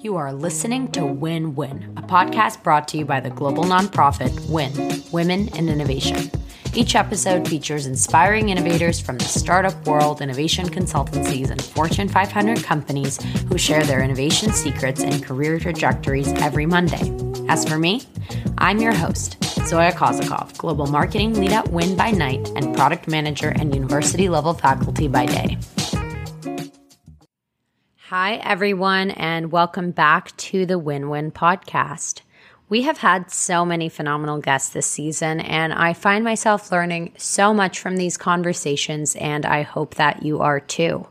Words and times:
You 0.00 0.14
are 0.14 0.32
listening 0.32 0.92
to 0.92 1.04
Win 1.04 1.56
Win, 1.56 1.92
a 1.96 2.02
podcast 2.02 2.62
brought 2.62 2.86
to 2.88 2.98
you 2.98 3.04
by 3.04 3.18
the 3.18 3.30
global 3.30 3.64
nonprofit 3.64 4.48
WIN, 4.48 5.02
Women 5.10 5.48
in 5.56 5.68
Innovation. 5.68 6.30
Each 6.72 6.94
episode 6.94 7.48
features 7.48 7.86
inspiring 7.86 8.50
innovators 8.50 9.00
from 9.00 9.18
the 9.18 9.24
startup 9.24 9.74
world, 9.88 10.22
innovation 10.22 10.68
consultancies, 10.68 11.50
and 11.50 11.60
Fortune 11.60 12.08
500 12.08 12.62
companies 12.62 13.20
who 13.48 13.58
share 13.58 13.82
their 13.82 14.00
innovation 14.00 14.52
secrets 14.52 15.02
and 15.02 15.24
career 15.24 15.58
trajectories 15.58 16.28
every 16.34 16.64
Monday. 16.64 17.12
As 17.48 17.68
for 17.68 17.76
me, 17.76 18.02
I'm 18.58 18.78
your 18.78 18.94
host, 18.94 19.42
Zoya 19.66 19.90
Kozakov, 19.90 20.56
Global 20.58 20.86
Marketing 20.86 21.34
Lead 21.34 21.50
at 21.50 21.72
WIN 21.72 21.96
by 21.96 22.12
night 22.12 22.48
and 22.54 22.76
Product 22.76 23.08
Manager 23.08 23.48
and 23.48 23.74
University 23.74 24.28
level 24.28 24.54
faculty 24.54 25.08
by 25.08 25.26
day. 25.26 25.58
Hi, 28.10 28.36
everyone, 28.36 29.10
and 29.10 29.52
welcome 29.52 29.90
back 29.90 30.34
to 30.38 30.64
the 30.64 30.78
Win 30.78 31.10
Win 31.10 31.30
podcast. 31.30 32.22
We 32.70 32.80
have 32.84 32.96
had 32.96 33.30
so 33.30 33.66
many 33.66 33.90
phenomenal 33.90 34.38
guests 34.38 34.70
this 34.70 34.86
season, 34.86 35.40
and 35.40 35.74
I 35.74 35.92
find 35.92 36.24
myself 36.24 36.72
learning 36.72 37.12
so 37.18 37.52
much 37.52 37.78
from 37.78 37.98
these 37.98 38.16
conversations, 38.16 39.14
and 39.16 39.44
I 39.44 39.60
hope 39.60 39.96
that 39.96 40.22
you 40.22 40.40
are 40.40 40.58
too. 40.58 41.06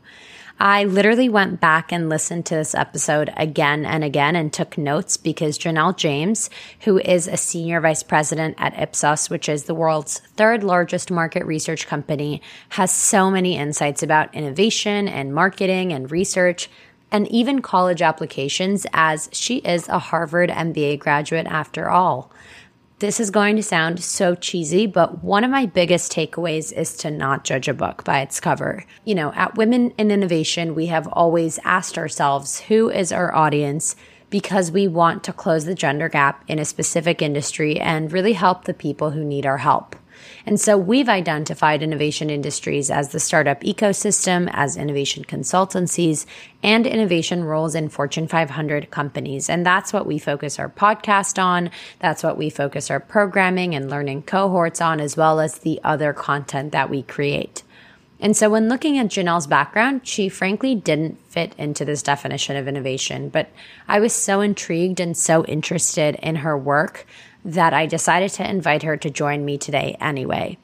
I 0.59 0.85
literally 0.85 1.29
went 1.29 1.59
back 1.59 1.91
and 1.91 2.09
listened 2.09 2.47
to 2.47 2.55
this 2.55 2.73
episode 2.73 3.31
again 3.37 3.85
and 3.85 4.03
again 4.03 4.35
and 4.35 4.51
took 4.51 4.75
notes 4.75 5.15
because 5.15 5.59
Janelle 5.59 5.95
James, 5.95 6.49
who 6.79 6.97
is 6.97 7.27
a 7.27 7.37
senior 7.37 7.79
vice 7.79 8.01
president 8.01 8.55
at 8.57 8.73
Ipsos, 8.73 9.29
which 9.29 9.47
is 9.49 9.65
the 9.65 9.75
world's 9.75 10.17
third 10.35 10.63
largest 10.63 11.11
market 11.11 11.45
research 11.45 11.85
company, 11.85 12.41
has 12.69 12.91
so 12.91 13.29
many 13.29 13.55
insights 13.55 14.01
about 14.01 14.33
innovation 14.33 15.07
and 15.07 15.35
marketing 15.35 15.93
and 15.93 16.09
research 16.09 16.71
and 17.11 17.27
even 17.29 17.61
college 17.61 18.01
applications, 18.01 18.85
as 18.93 19.29
she 19.31 19.57
is 19.57 19.87
a 19.87 19.99
Harvard 19.99 20.49
MBA 20.49 20.99
graduate 20.99 21.47
after 21.47 21.89
all. 21.89 22.31
This 22.99 23.19
is 23.19 23.29
going 23.29 23.55
to 23.57 23.63
sound 23.63 24.03
so 24.03 24.33
cheesy, 24.33 24.87
but 24.87 25.23
one 25.23 25.43
of 25.43 25.51
my 25.51 25.67
biggest 25.67 26.11
takeaways 26.11 26.73
is 26.73 26.97
to 26.97 27.11
not 27.11 27.43
judge 27.43 27.67
a 27.67 27.73
book 27.75 28.03
by 28.03 28.21
its 28.21 28.39
cover. 28.39 28.85
You 29.05 29.13
know, 29.13 29.31
at 29.33 29.55
Women 29.55 29.91
in 29.99 30.09
Innovation, 30.09 30.73
we 30.73 30.87
have 30.87 31.07
always 31.07 31.59
asked 31.63 31.99
ourselves 31.99 32.61
who 32.61 32.89
is 32.89 33.11
our 33.11 33.33
audience 33.35 33.95
because 34.31 34.71
we 34.71 34.87
want 34.87 35.23
to 35.23 35.33
close 35.33 35.65
the 35.65 35.75
gender 35.75 36.09
gap 36.09 36.43
in 36.47 36.57
a 36.57 36.65
specific 36.65 37.21
industry 37.21 37.79
and 37.79 38.11
really 38.11 38.33
help 38.33 38.65
the 38.65 38.73
people 38.73 39.11
who 39.11 39.23
need 39.23 39.45
our 39.45 39.59
help. 39.59 39.95
And 40.47 40.61
so 40.61 40.77
we've 40.77 41.09
identified 41.09 41.83
innovation 41.83 42.29
industries 42.29 42.89
as 42.89 43.09
the 43.09 43.19
startup 43.19 43.59
ecosystem, 43.63 44.49
as 44.53 44.77
innovation 44.77 45.25
consultancies, 45.25 46.25
and 46.63 46.87
innovation 46.87 47.43
roles 47.43 47.75
in 47.75 47.89
Fortune 47.89 48.29
500 48.29 48.89
companies. 48.89 49.49
And 49.49 49.65
that's 49.65 49.91
what 49.91 50.05
we 50.05 50.17
focus 50.17 50.57
our 50.57 50.69
podcast 50.69 51.37
on. 51.37 51.69
That's 51.99 52.23
what 52.23 52.37
we 52.37 52.49
focus 52.49 52.89
our 52.89 53.01
programming 53.01 53.75
and 53.75 53.89
learning 53.89 54.21
cohorts 54.21 54.79
on, 54.79 55.01
as 55.01 55.17
well 55.17 55.41
as 55.41 55.57
the 55.57 55.81
other 55.83 56.13
content 56.13 56.71
that 56.71 56.89
we 56.89 57.03
create. 57.03 57.63
And 58.21 58.35
so, 58.35 58.49
when 58.49 58.69
looking 58.69 58.97
at 58.97 59.07
Janelle's 59.07 59.47
background, 59.47 60.07
she 60.07 60.29
frankly 60.29 60.75
didn't 60.75 61.19
fit 61.27 61.53
into 61.57 61.83
this 61.83 62.01
definition 62.01 62.55
of 62.55 62.69
innovation. 62.69 63.27
But 63.27 63.49
I 63.89 63.99
was 63.99 64.13
so 64.13 64.39
intrigued 64.39 65.01
and 65.01 65.15
so 65.15 65.43
interested 65.43 66.15
in 66.23 66.37
her 66.37 66.57
work 66.57 67.05
that 67.47 67.73
I 67.73 67.85
decided 67.85 68.31
to 68.31 68.47
invite 68.47 68.83
her 68.83 68.97
to 68.97 69.09
join 69.09 69.43
me 69.45 69.57
today 69.57 69.95
anyway. 69.99 70.57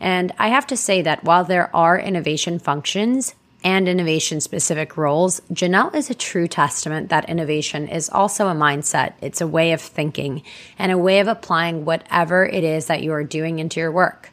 And 0.00 0.32
I 0.38 0.48
have 0.48 0.68
to 0.68 0.76
say 0.76 1.02
that 1.02 1.24
while 1.24 1.44
there 1.44 1.74
are 1.74 1.98
innovation 1.98 2.60
functions 2.60 3.34
and 3.64 3.88
innovation 3.88 4.40
specific 4.40 4.96
roles, 4.96 5.40
Janelle 5.52 5.92
is 5.96 6.10
a 6.10 6.14
true 6.14 6.46
testament 6.46 7.08
that 7.08 7.28
innovation 7.28 7.88
is 7.88 8.08
also 8.08 8.46
a 8.46 8.54
mindset. 8.54 9.14
It's 9.20 9.40
a 9.40 9.48
way 9.48 9.72
of 9.72 9.80
thinking 9.80 10.42
and 10.78 10.92
a 10.92 10.98
way 10.98 11.18
of 11.18 11.26
applying 11.26 11.84
whatever 11.84 12.46
it 12.46 12.62
is 12.62 12.86
that 12.86 13.02
you 13.02 13.12
are 13.12 13.24
doing 13.24 13.58
into 13.58 13.80
your 13.80 13.90
work. 13.90 14.30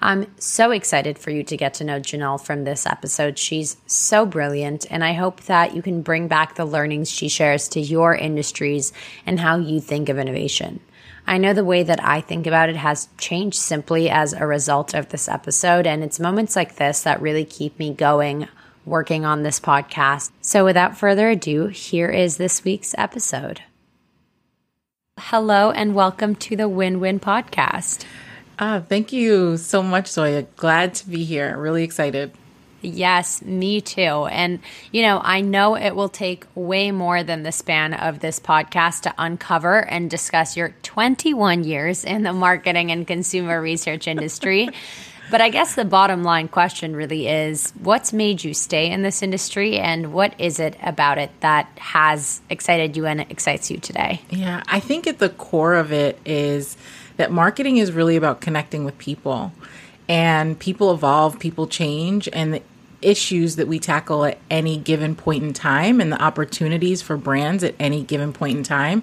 I'm 0.00 0.34
so 0.40 0.70
excited 0.70 1.18
for 1.18 1.30
you 1.30 1.44
to 1.44 1.56
get 1.56 1.74
to 1.74 1.84
know 1.84 2.00
Janelle 2.00 2.42
from 2.42 2.64
this 2.64 2.86
episode. 2.86 3.38
She's 3.38 3.76
so 3.86 4.26
brilliant, 4.26 4.84
and 4.90 5.04
I 5.04 5.12
hope 5.12 5.42
that 5.42 5.76
you 5.76 5.82
can 5.82 6.02
bring 6.02 6.26
back 6.26 6.56
the 6.56 6.64
learnings 6.64 7.08
she 7.08 7.28
shares 7.28 7.68
to 7.68 7.80
your 7.80 8.12
industries 8.12 8.92
and 9.26 9.38
how 9.38 9.58
you 9.58 9.80
think 9.80 10.08
of 10.08 10.18
innovation. 10.18 10.80
I 11.26 11.38
know 11.38 11.52
the 11.52 11.64
way 11.64 11.82
that 11.82 12.02
I 12.02 12.20
think 12.20 12.46
about 12.46 12.68
it 12.68 12.76
has 12.76 13.08
changed 13.16 13.58
simply 13.58 14.10
as 14.10 14.32
a 14.32 14.46
result 14.46 14.94
of 14.94 15.08
this 15.08 15.28
episode. 15.28 15.86
And 15.86 16.02
it's 16.02 16.20
moments 16.20 16.56
like 16.56 16.76
this 16.76 17.02
that 17.02 17.22
really 17.22 17.44
keep 17.44 17.78
me 17.78 17.92
going 17.94 18.48
working 18.84 19.24
on 19.24 19.42
this 19.42 19.60
podcast. 19.60 20.30
So 20.40 20.64
without 20.64 20.98
further 20.98 21.30
ado, 21.30 21.68
here 21.68 22.10
is 22.10 22.36
this 22.36 22.64
week's 22.64 22.94
episode. 22.98 23.62
Hello 25.18 25.70
and 25.70 25.94
welcome 25.94 26.34
to 26.36 26.56
the 26.56 26.68
Win 26.68 26.98
Win 26.98 27.20
podcast. 27.20 28.04
Ah, 28.58 28.82
thank 28.86 29.12
you 29.12 29.56
so 29.56 29.82
much, 29.82 30.08
Zoya. 30.08 30.42
Glad 30.56 30.94
to 30.96 31.08
be 31.08 31.24
here. 31.24 31.56
Really 31.56 31.84
excited. 31.84 32.32
Yes, 32.82 33.42
me 33.42 33.80
too. 33.80 34.26
And, 34.26 34.58
you 34.90 35.02
know, 35.02 35.20
I 35.22 35.40
know 35.40 35.76
it 35.76 35.94
will 35.94 36.08
take 36.08 36.44
way 36.54 36.90
more 36.90 37.22
than 37.22 37.42
the 37.42 37.52
span 37.52 37.94
of 37.94 38.20
this 38.20 38.40
podcast 38.40 39.02
to 39.02 39.14
uncover 39.18 39.88
and 39.88 40.10
discuss 40.10 40.56
your 40.56 40.74
21 40.82 41.64
years 41.64 42.04
in 42.04 42.22
the 42.22 42.32
marketing 42.32 42.90
and 42.90 43.06
consumer 43.06 43.60
research 43.60 44.06
industry. 44.08 44.68
but 45.30 45.40
I 45.40 45.48
guess 45.48 45.74
the 45.74 45.84
bottom 45.84 46.24
line 46.24 46.48
question 46.48 46.94
really 46.94 47.28
is 47.28 47.72
what's 47.80 48.12
made 48.12 48.44
you 48.44 48.52
stay 48.52 48.90
in 48.90 49.02
this 49.02 49.22
industry 49.22 49.78
and 49.78 50.12
what 50.12 50.38
is 50.38 50.60
it 50.60 50.76
about 50.82 51.18
it 51.18 51.30
that 51.40 51.70
has 51.78 52.42
excited 52.50 52.96
you 52.96 53.06
and 53.06 53.22
excites 53.22 53.70
you 53.70 53.78
today? 53.78 54.20
Yeah, 54.28 54.62
I 54.66 54.80
think 54.80 55.06
at 55.06 55.20
the 55.20 55.30
core 55.30 55.74
of 55.74 55.92
it 55.92 56.18
is 56.26 56.76
that 57.16 57.30
marketing 57.30 57.78
is 57.78 57.92
really 57.92 58.16
about 58.16 58.40
connecting 58.40 58.84
with 58.84 58.98
people 58.98 59.52
and 60.08 60.58
people 60.58 60.92
evolve, 60.92 61.38
people 61.38 61.66
change, 61.66 62.28
and 62.32 62.54
the 62.54 62.62
issues 63.02 63.56
that 63.56 63.68
we 63.68 63.78
tackle 63.78 64.24
at 64.24 64.38
any 64.50 64.76
given 64.76 65.14
point 65.14 65.42
in 65.42 65.52
time 65.52 66.00
and 66.00 66.12
the 66.12 66.22
opportunities 66.22 67.02
for 67.02 67.16
brands 67.16 67.62
at 67.64 67.74
any 67.78 68.02
given 68.02 68.32
point 68.32 68.58
in 68.58 68.64
time 68.64 69.02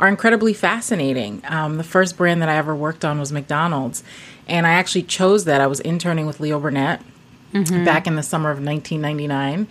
are 0.00 0.08
incredibly 0.08 0.54
fascinating. 0.54 1.42
Um, 1.46 1.76
the 1.76 1.84
first 1.84 2.16
brand 2.16 2.40
that 2.42 2.48
I 2.48 2.56
ever 2.56 2.74
worked 2.74 3.04
on 3.04 3.20
was 3.20 3.32
McDonald's, 3.32 4.02
and 4.48 4.66
I 4.66 4.70
actually 4.70 5.02
chose 5.02 5.44
that. 5.44 5.60
I 5.60 5.66
was 5.66 5.80
interning 5.80 6.26
with 6.26 6.40
Leo 6.40 6.58
Burnett 6.58 7.02
mm-hmm. 7.52 7.84
back 7.84 8.06
in 8.06 8.16
the 8.16 8.22
summer 8.22 8.50
of 8.50 8.64
1999, 8.64 9.68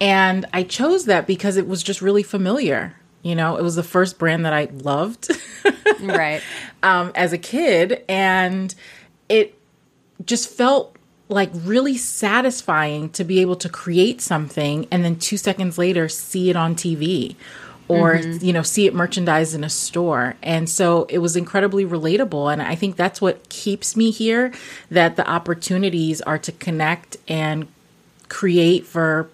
and 0.00 0.46
I 0.52 0.64
chose 0.64 1.04
that 1.04 1.26
because 1.26 1.56
it 1.56 1.68
was 1.68 1.82
just 1.82 2.02
really 2.02 2.24
familiar. 2.24 2.96
You 3.22 3.36
know, 3.36 3.56
it 3.56 3.62
was 3.62 3.76
the 3.76 3.82
first 3.82 4.18
brand 4.18 4.44
that 4.44 4.52
I 4.52 4.68
loved, 4.72 5.30
right, 6.00 6.42
um, 6.82 7.12
as 7.14 7.32
a 7.32 7.38
kid, 7.38 8.04
and 8.08 8.74
it 9.28 9.54
just 10.24 10.48
felt 10.50 10.97
like 11.28 11.50
really 11.52 11.96
satisfying 11.96 13.10
to 13.10 13.24
be 13.24 13.40
able 13.40 13.56
to 13.56 13.68
create 13.68 14.20
something 14.20 14.86
and 14.90 15.04
then 15.04 15.16
two 15.16 15.36
seconds 15.36 15.76
later 15.76 16.08
see 16.08 16.48
it 16.48 16.56
on 16.56 16.74
TV 16.74 17.36
or 17.88 18.14
mm-hmm. 18.14 18.44
you 18.44 18.52
know 18.52 18.62
see 18.62 18.86
it 18.86 18.94
merchandised 18.94 19.54
in 19.54 19.64
a 19.64 19.70
store. 19.70 20.36
And 20.42 20.68
so 20.68 21.04
it 21.08 21.18
was 21.18 21.36
incredibly 21.36 21.84
relatable. 21.84 22.52
And 22.52 22.62
i 22.62 22.74
think 22.74 22.96
that's 22.96 23.20
what 23.20 23.48
keeps 23.48 23.96
me 23.96 24.10
here 24.10 24.52
that 24.90 25.16
the 25.16 25.28
opportunities 25.28 26.20
are 26.22 26.38
to 26.38 26.52
connect 26.52 27.16
and 27.26 27.66
create 28.28 28.86
for 28.86 29.28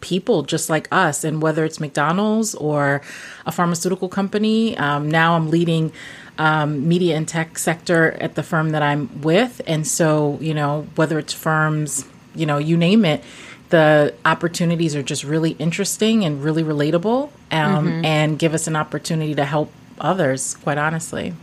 people 0.00 0.42
just 0.42 0.68
like 0.68 0.88
us. 0.90 1.24
And 1.24 1.40
whether 1.40 1.64
it's 1.64 1.80
mcdonald's 1.80 2.54
or 2.54 3.02
a 3.46 3.52
pharmaceutical 3.52 4.08
company 4.08 4.76
um, 4.76 5.10
now 5.10 5.34
i'm 5.34 5.50
leading 5.50 5.92
um, 6.38 6.88
media 6.88 7.16
and 7.16 7.28
tech 7.28 7.58
sector 7.58 8.12
at 8.12 8.34
the 8.34 8.42
firm 8.42 8.70
that 8.70 8.82
I'm 8.82 9.20
with. 9.22 9.60
And 9.66 9.86
so, 9.86 10.38
you 10.40 10.54
know, 10.54 10.86
whether 10.96 11.18
it's 11.18 11.32
firms, 11.32 12.06
you 12.34 12.46
know, 12.46 12.58
you 12.58 12.76
name 12.76 13.04
it, 13.04 13.22
the 13.68 14.14
opportunities 14.24 14.94
are 14.94 15.02
just 15.02 15.24
really 15.24 15.52
interesting 15.52 16.24
and 16.24 16.42
really 16.42 16.62
relatable 16.62 17.30
um, 17.50 17.86
mm-hmm. 17.86 18.04
and 18.04 18.38
give 18.38 18.54
us 18.54 18.66
an 18.66 18.76
opportunity 18.76 19.34
to 19.34 19.44
help 19.44 19.72
others, 19.98 20.54
quite 20.56 20.78
honestly. 20.78 21.34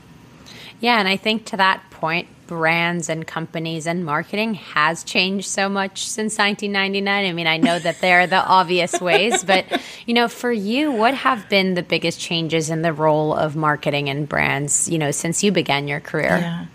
Yeah. 0.80 1.00
And 1.00 1.08
I 1.08 1.18
think 1.18 1.46
to 1.46 1.58
that 1.58 1.82
point, 1.90 2.28
brands 2.50 3.10
and 3.10 3.28
companies 3.28 3.86
and 3.86 4.04
marketing 4.04 4.56
has 4.56 5.04
changed 5.04 5.48
so 5.48 5.70
much 5.70 6.04
since 6.08 6.36
1999. 6.40 7.26
I 7.28 7.32
mean, 7.32 7.46
I 7.46 7.58
know 7.58 7.78
that 7.78 8.02
there 8.02 8.22
are 8.22 8.28
the 8.28 8.44
obvious 8.44 9.00
ways, 9.00 9.44
but 9.52 9.66
you 10.08 10.16
know, 10.16 10.28
for 10.28 10.52
you, 10.52 10.92
what 10.92 11.14
have 11.14 11.48
been 11.48 11.76
the 11.76 11.84
biggest 11.84 12.20
changes 12.20 12.72
in 12.72 12.82
the 12.82 12.92
role 12.92 13.36
of 13.36 13.56
marketing 13.56 14.10
and 14.10 14.28
brands, 14.28 14.90
you 14.90 14.98
know, 14.98 15.12
since 15.12 15.44
you 15.44 15.52
began 15.52 15.88
your 15.88 16.00
career? 16.00 16.40
Yeah. 16.40 16.66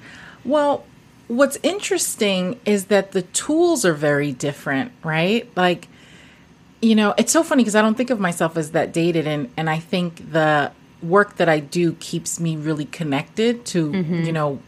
Well, 0.44 0.84
what's 1.26 1.58
interesting 1.64 2.60
is 2.64 2.84
that 2.84 3.10
the 3.10 3.22
tools 3.22 3.84
are 3.84 3.94
very 3.94 4.30
different, 4.30 4.92
right? 5.02 5.50
Like 5.56 5.88
you 6.80 6.94
know, 6.94 7.14
it's 7.18 7.32
so 7.32 7.42
funny 7.42 7.64
because 7.64 7.74
I 7.74 7.82
don't 7.82 7.96
think 7.96 8.10
of 8.10 8.20
myself 8.20 8.56
as 8.56 8.70
that 8.70 8.92
dated 8.92 9.26
and 9.26 9.50
and 9.56 9.68
I 9.68 9.80
think 9.80 10.30
the 10.30 10.70
work 11.04 11.36
that 11.36 11.48
I 11.48 11.60
do 11.60 11.92
keeps 11.94 12.40
me 12.40 12.56
really 12.56 12.86
connected 12.86 13.64
to, 13.66 13.90
mm-hmm. 13.92 14.22
you 14.22 14.32
know, 14.32 14.60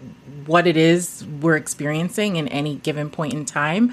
what 0.47 0.67
it 0.67 0.77
is 0.77 1.25
we're 1.41 1.56
experiencing 1.56 2.37
in 2.37 2.47
any 2.49 2.77
given 2.77 3.11
point 3.11 3.33
in 3.35 3.44
time. 3.44 3.93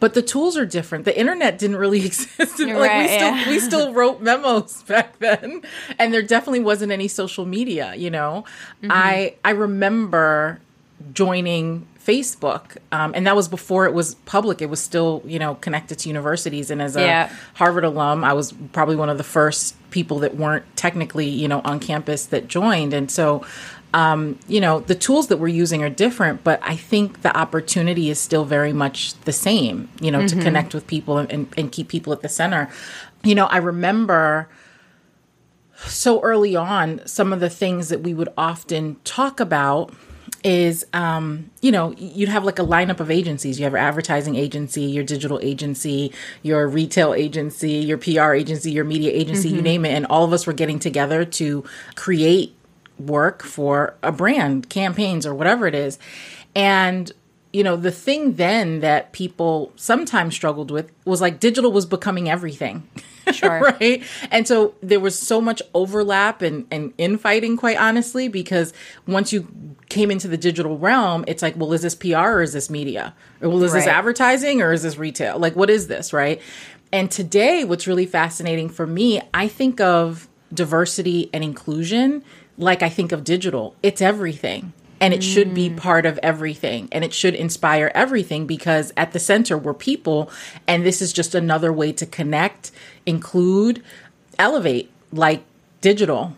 but 0.00 0.12
the 0.14 0.22
tools 0.22 0.56
are 0.56 0.66
different. 0.66 1.04
The 1.06 1.18
internet 1.18 1.58
didn't 1.58 1.76
really 1.76 2.04
exist. 2.10 2.58
like 2.58 2.74
Right, 2.76 3.02
we 3.02 3.08
still 3.08 3.36
yeah. 3.36 3.48
we 3.48 3.58
still 3.60 3.92
wrote 3.94 4.20
memos 4.20 4.82
back 4.88 5.18
then, 5.18 5.62
and 5.98 6.12
there 6.12 6.22
definitely 6.22 6.60
wasn't 6.60 6.92
any 6.92 7.08
social 7.08 7.44
media. 7.46 7.94
You 7.94 8.10
know, 8.10 8.44
Mm-hmm. 8.82 8.90
I 8.92 9.34
I 9.44 9.50
remember 9.50 10.60
joining 11.12 11.86
Facebook, 12.06 12.76
um, 12.92 13.12
and 13.14 13.26
that 13.26 13.34
was 13.34 13.48
before 13.48 13.86
it 13.86 13.94
was 13.94 14.14
public. 14.26 14.60
It 14.60 14.66
was 14.66 14.80
still 14.80 15.22
you 15.24 15.38
know 15.38 15.54
connected 15.56 15.98
to 16.00 16.08
universities, 16.08 16.70
and 16.70 16.82
as 16.82 16.96
a 16.96 17.00
Yeah. 17.00 17.32
Harvard 17.54 17.84
alum, 17.84 18.24
I 18.24 18.32
was 18.32 18.52
probably 18.72 18.96
one 18.96 19.08
of 19.08 19.18
the 19.18 19.24
first 19.24 19.74
people 19.90 20.18
that 20.20 20.36
weren't 20.36 20.64
technically 20.76 21.28
you 21.28 21.48
know 21.48 21.60
on 21.64 21.80
campus 21.80 22.26
that 22.26 22.48
joined, 22.48 22.92
and 22.94 23.10
so. 23.10 23.44
Um, 23.92 24.40
you 24.48 24.60
know 24.60 24.80
the 24.80 24.96
tools 24.96 25.28
that 25.28 25.36
we're 25.36 25.46
using 25.46 25.84
are 25.84 25.88
different 25.88 26.42
but 26.42 26.58
i 26.64 26.74
think 26.74 27.22
the 27.22 27.32
opportunity 27.38 28.10
is 28.10 28.18
still 28.18 28.44
very 28.44 28.72
much 28.72 29.14
the 29.20 29.32
same 29.32 29.88
you 30.00 30.10
know 30.10 30.26
to 30.26 30.34
connect 30.42 30.74
with 30.74 30.88
people 30.88 31.18
and, 31.18 31.30
and, 31.30 31.46
and 31.56 31.70
keep 31.70 31.86
people 31.86 32.12
at 32.12 32.20
the 32.20 32.28
center 32.28 32.68
you 33.22 33.36
know 33.36 33.46
i 33.46 33.56
remember 33.56 34.48
so 35.86 36.20
early 36.22 36.56
on, 36.56 37.00
some 37.06 37.32
of 37.32 37.40
the 37.40 37.50
things 37.50 37.88
that 37.88 38.00
we 38.00 38.14
would 38.14 38.28
often 38.36 38.96
talk 39.04 39.40
about 39.40 39.92
is, 40.44 40.84
um, 40.92 41.50
you 41.62 41.72
know, 41.72 41.94
you'd 41.96 42.28
have 42.28 42.44
like 42.44 42.58
a 42.58 42.64
lineup 42.64 43.00
of 43.00 43.10
agencies. 43.10 43.58
You 43.58 43.64
have 43.64 43.72
your 43.72 43.80
advertising 43.80 44.36
agency, 44.36 44.82
your 44.82 45.02
digital 45.02 45.40
agency, 45.42 46.12
your 46.42 46.68
retail 46.68 47.14
agency, 47.14 47.72
your 47.72 47.96
PR 47.96 48.34
agency, 48.34 48.70
your 48.70 48.84
media 48.84 49.10
agency, 49.10 49.48
you 49.48 49.62
name 49.62 49.86
it. 49.86 49.94
And 49.94 50.04
all 50.06 50.22
of 50.22 50.32
us 50.34 50.46
were 50.46 50.52
getting 50.52 50.78
together 50.78 51.24
to 51.24 51.64
create 51.94 52.54
work 52.98 53.42
for 53.42 53.96
a 54.02 54.12
brand, 54.12 54.68
campaigns, 54.68 55.24
or 55.24 55.34
whatever 55.34 55.66
it 55.66 55.74
is. 55.74 55.98
And 56.54 57.10
you 57.54 57.62
know, 57.62 57.76
the 57.76 57.92
thing 57.92 58.34
then 58.34 58.80
that 58.80 59.12
people 59.12 59.72
sometimes 59.76 60.34
struggled 60.34 60.72
with 60.72 60.90
was 61.04 61.20
like 61.20 61.38
digital 61.38 61.70
was 61.70 61.86
becoming 61.86 62.28
everything. 62.28 62.82
Sure. 63.32 63.60
right. 63.80 64.02
And 64.32 64.48
so 64.48 64.74
there 64.82 64.98
was 64.98 65.16
so 65.16 65.40
much 65.40 65.62
overlap 65.72 66.42
and, 66.42 66.66
and 66.72 66.92
infighting, 66.98 67.56
quite 67.56 67.78
honestly, 67.78 68.26
because 68.26 68.72
once 69.06 69.32
you 69.32 69.46
came 69.88 70.10
into 70.10 70.26
the 70.26 70.36
digital 70.36 70.78
realm, 70.78 71.24
it's 71.28 71.42
like, 71.42 71.54
well, 71.56 71.72
is 71.72 71.82
this 71.82 71.94
PR 71.94 72.16
or 72.16 72.42
is 72.42 72.54
this 72.54 72.68
media? 72.68 73.14
Or 73.40 73.50
well, 73.50 73.62
is 73.62 73.72
this 73.72 73.86
advertising 73.86 74.60
or 74.60 74.72
is 74.72 74.82
this 74.82 74.98
retail? 74.98 75.38
Like, 75.38 75.54
what 75.54 75.70
is 75.70 75.86
this? 75.86 76.12
Right. 76.12 76.42
And 76.92 77.08
today, 77.08 77.64
what's 77.64 77.86
really 77.86 78.06
fascinating 78.06 78.68
for 78.68 78.84
me, 78.84 79.22
I 79.32 79.46
think 79.46 79.80
of 79.80 80.28
diversity 80.52 81.30
and 81.32 81.44
inclusion 81.44 82.24
like 82.58 82.82
I 82.82 82.88
think 82.88 83.12
of 83.12 83.22
digital. 83.22 83.76
It's 83.82 84.02
everything 84.02 84.72
and 85.04 85.12
it 85.12 85.22
should 85.22 85.52
be 85.52 85.68
mm. 85.68 85.76
part 85.76 86.06
of 86.06 86.18
everything. 86.22 86.88
And 86.90 87.04
it 87.04 87.12
should 87.12 87.34
inspire 87.34 87.92
everything 87.94 88.46
because 88.46 88.90
at 88.96 89.12
the 89.12 89.18
center 89.18 89.58
we're 89.58 89.74
people. 89.74 90.30
And 90.66 90.84
this 90.84 91.02
is 91.02 91.12
just 91.12 91.34
another 91.34 91.70
way 91.70 91.92
to 91.92 92.06
connect 92.06 92.70
include 93.04 93.82
elevate 94.38 94.90
like 95.12 95.44
digital 95.82 96.34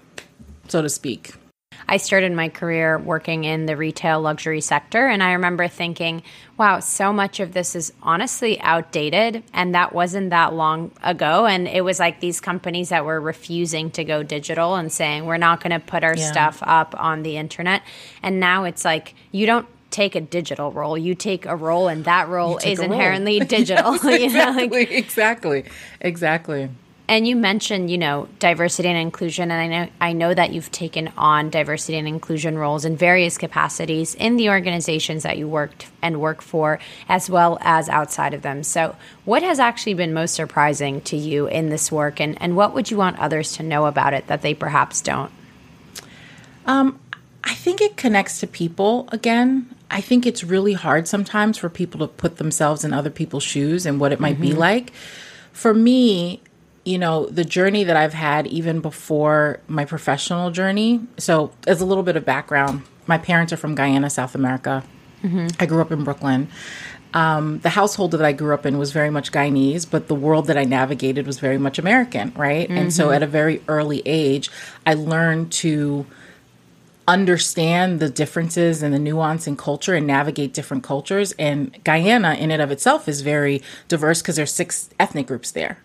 so 0.68 0.82
to 0.82 0.88
speak 0.88 1.32
I 1.88 1.98
started 1.98 2.32
my 2.32 2.48
career 2.48 2.98
working 2.98 3.44
in 3.44 3.66
the 3.66 3.76
retail 3.76 4.20
luxury 4.20 4.60
sector, 4.60 5.06
and 5.06 5.22
I 5.22 5.32
remember 5.32 5.68
thinking, 5.68 6.22
wow, 6.58 6.80
so 6.80 7.12
much 7.12 7.38
of 7.38 7.52
this 7.52 7.76
is 7.76 7.92
honestly 8.02 8.60
outdated, 8.60 9.44
and 9.52 9.74
that 9.74 9.92
wasn't 9.94 10.30
that 10.30 10.52
long 10.54 10.90
ago. 11.02 11.46
And 11.46 11.68
it 11.68 11.82
was 11.82 12.00
like 12.00 12.18
these 12.20 12.40
companies 12.40 12.88
that 12.88 13.04
were 13.04 13.20
refusing 13.20 13.90
to 13.92 14.02
go 14.04 14.22
digital 14.22 14.74
and 14.74 14.90
saying, 14.90 15.26
we're 15.26 15.36
not 15.36 15.60
going 15.62 15.78
to 15.78 15.84
put 15.86 16.02
our 16.02 16.16
Yeah. 16.16 16.30
stuff 16.32 16.58
up 16.62 16.94
on 16.98 17.22
the 17.22 17.36
internet. 17.36 17.82
And 18.22 18.40
now 18.40 18.64
it's 18.64 18.84
like, 18.84 19.14
you 19.30 19.46
don't 19.46 19.66
take 19.92 20.16
a 20.16 20.20
digital 20.20 20.72
role, 20.72 20.98
you 20.98 21.14
take 21.14 21.46
a 21.46 21.54
role, 21.54 21.86
and 21.88 22.04
that 22.04 22.28
role 22.28 22.58
is 22.58 22.78
role. 22.80 22.92
inherently 22.92 23.38
digital. 23.56 23.94
you 24.10 24.28
know, 24.32 24.50
like- 24.50 24.90
exactly 24.90 24.90
exactly 24.90 25.64
exactly 26.00 26.68
and 27.08 27.26
you 27.26 27.36
mentioned, 27.36 27.90
you 27.90 27.98
know, 27.98 28.28
diversity 28.40 28.88
and 28.88 28.98
inclusion, 28.98 29.50
and 29.50 29.60
I 29.60 29.66
know 29.66 29.90
I 30.00 30.12
know 30.12 30.34
that 30.34 30.52
you've 30.52 30.72
taken 30.72 31.12
on 31.16 31.50
diversity 31.50 31.96
and 31.98 32.08
inclusion 32.08 32.58
roles 32.58 32.84
in 32.84 32.96
various 32.96 33.38
capacities 33.38 34.14
in 34.16 34.36
the 34.36 34.50
organizations 34.50 35.22
that 35.22 35.38
you 35.38 35.46
worked 35.46 35.86
and 36.02 36.20
work 36.20 36.42
for, 36.42 36.80
as 37.08 37.30
well 37.30 37.58
as 37.60 37.88
outside 37.88 38.34
of 38.34 38.42
them. 38.42 38.64
So, 38.64 38.96
what 39.24 39.44
has 39.44 39.60
actually 39.60 39.94
been 39.94 40.12
most 40.14 40.34
surprising 40.34 41.00
to 41.02 41.16
you 41.16 41.46
in 41.46 41.68
this 41.68 41.92
work, 41.92 42.20
and 42.20 42.40
and 42.42 42.56
what 42.56 42.74
would 42.74 42.90
you 42.90 42.96
want 42.96 43.20
others 43.20 43.52
to 43.52 43.62
know 43.62 43.86
about 43.86 44.12
it 44.12 44.26
that 44.26 44.42
they 44.42 44.54
perhaps 44.54 45.00
don't? 45.00 45.30
Um, 46.66 46.98
I 47.44 47.54
think 47.54 47.80
it 47.80 47.96
connects 47.96 48.40
to 48.40 48.48
people 48.48 49.08
again. 49.12 49.72
I 49.88 50.00
think 50.00 50.26
it's 50.26 50.42
really 50.42 50.72
hard 50.72 51.06
sometimes 51.06 51.56
for 51.58 51.68
people 51.68 52.00
to 52.00 52.08
put 52.08 52.38
themselves 52.38 52.84
in 52.84 52.92
other 52.92 53.10
people's 53.10 53.44
shoes 53.44 53.86
and 53.86 54.00
what 54.00 54.10
it 54.10 54.18
might 54.18 54.40
be 54.40 54.50
mm-hmm. 54.50 54.58
like. 54.58 54.92
For 55.52 55.72
me, 55.72 56.42
you 56.86 56.98
know, 56.98 57.26
the 57.26 57.44
journey 57.44 57.82
that 57.84 57.96
I've 57.96 58.14
had 58.14 58.46
even 58.46 58.80
before 58.80 59.60
my 59.66 59.84
professional 59.84 60.52
journey. 60.52 61.00
So, 61.18 61.52
as 61.66 61.80
a 61.80 61.84
little 61.84 62.04
bit 62.04 62.16
of 62.16 62.24
background, 62.24 62.82
my 63.06 63.18
parents 63.18 63.52
are 63.52 63.56
from 63.56 63.74
Guyana, 63.74 64.08
South 64.08 64.34
America. 64.36 64.84
I 65.58 65.66
grew 65.66 65.80
up 65.80 65.90
in 65.90 66.04
Brooklyn. 66.04 66.48
Um, 67.12 67.58
the 67.60 67.70
household 67.70 68.12
that 68.12 68.22
I 68.24 68.32
grew 68.32 68.54
up 68.54 68.66
in 68.66 68.78
was 68.78 68.92
very 68.92 69.10
much 69.10 69.32
Guyanese, 69.32 69.90
but 69.90 70.06
the 70.06 70.14
world 70.14 70.46
that 70.46 70.56
I 70.58 70.64
navigated 70.64 71.26
was 71.26 71.40
very 71.40 71.58
much 71.58 71.78
American, 71.78 72.32
right? 72.36 72.68
And 72.68 72.92
so 72.92 73.10
at 73.10 73.22
a 73.22 73.26
very 73.26 73.62
early 73.68 74.02
age, 74.04 74.50
I 74.86 74.94
learned 74.94 75.50
to 75.52 76.06
understand 77.08 78.00
the 78.00 78.10
differences 78.10 78.82
and 78.82 78.92
the 78.92 78.98
nuance 78.98 79.46
in 79.46 79.56
culture 79.56 79.94
and 79.94 80.06
navigate 80.06 80.52
different 80.52 80.82
cultures. 80.84 81.32
And 81.38 81.76
Guyana, 81.84 82.34
in 82.34 82.50
and 82.50 82.60
of 82.60 82.70
itself, 82.70 83.08
is 83.08 83.22
very 83.22 83.62
diverse 83.88 84.20
because 84.20 84.36
there's 84.36 84.52
six 84.52 84.90
ethnic 85.00 85.26
groups 85.26 85.52
there. 85.52 85.78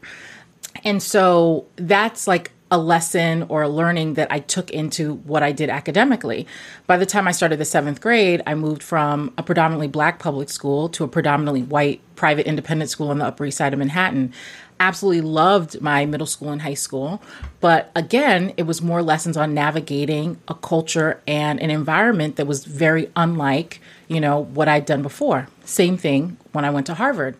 And 0.83 1.01
so 1.01 1.67
that's 1.75 2.27
like 2.27 2.51
a 2.71 2.77
lesson 2.77 3.43
or 3.49 3.63
a 3.63 3.69
learning 3.69 4.13
that 4.13 4.31
I 4.31 4.39
took 4.39 4.71
into 4.71 5.15
what 5.15 5.43
I 5.43 5.51
did 5.51 5.69
academically. 5.69 6.47
By 6.87 6.95
the 6.95 7.05
time 7.05 7.27
I 7.27 7.33
started 7.33 7.59
the 7.59 7.65
seventh 7.65 7.99
grade, 7.99 8.41
I 8.47 8.55
moved 8.55 8.81
from 8.81 9.33
a 9.37 9.43
predominantly 9.43 9.89
black 9.89 10.19
public 10.19 10.49
school 10.49 10.87
to 10.89 11.03
a 11.03 11.07
predominantly 11.07 11.63
white 11.63 12.01
private 12.15 12.47
independent 12.47 12.89
school 12.89 13.09
on 13.09 13.17
the 13.17 13.25
Upper 13.25 13.45
East 13.45 13.57
Side 13.57 13.73
of 13.73 13.79
Manhattan. 13.79 14.33
Absolutely 14.79 15.21
loved 15.21 15.81
my 15.81 16.05
middle 16.05 16.25
school 16.25 16.49
and 16.49 16.61
high 16.61 16.73
school. 16.73 17.21
But 17.59 17.91
again, 17.93 18.53
it 18.55 18.63
was 18.63 18.81
more 18.81 19.03
lessons 19.03 19.35
on 19.35 19.53
navigating 19.53 20.39
a 20.47 20.55
culture 20.55 21.21
and 21.27 21.59
an 21.59 21.71
environment 21.71 22.37
that 22.37 22.47
was 22.47 22.63
very 22.63 23.11
unlike, 23.17 23.81
you 24.07 24.21
know, 24.21 24.45
what 24.45 24.69
I'd 24.69 24.85
done 24.85 25.01
before. 25.01 25.49
Same 25.65 25.97
thing 25.97 26.37
when 26.53 26.63
I 26.63 26.69
went 26.69 26.87
to 26.87 26.93
Harvard. 26.93 27.35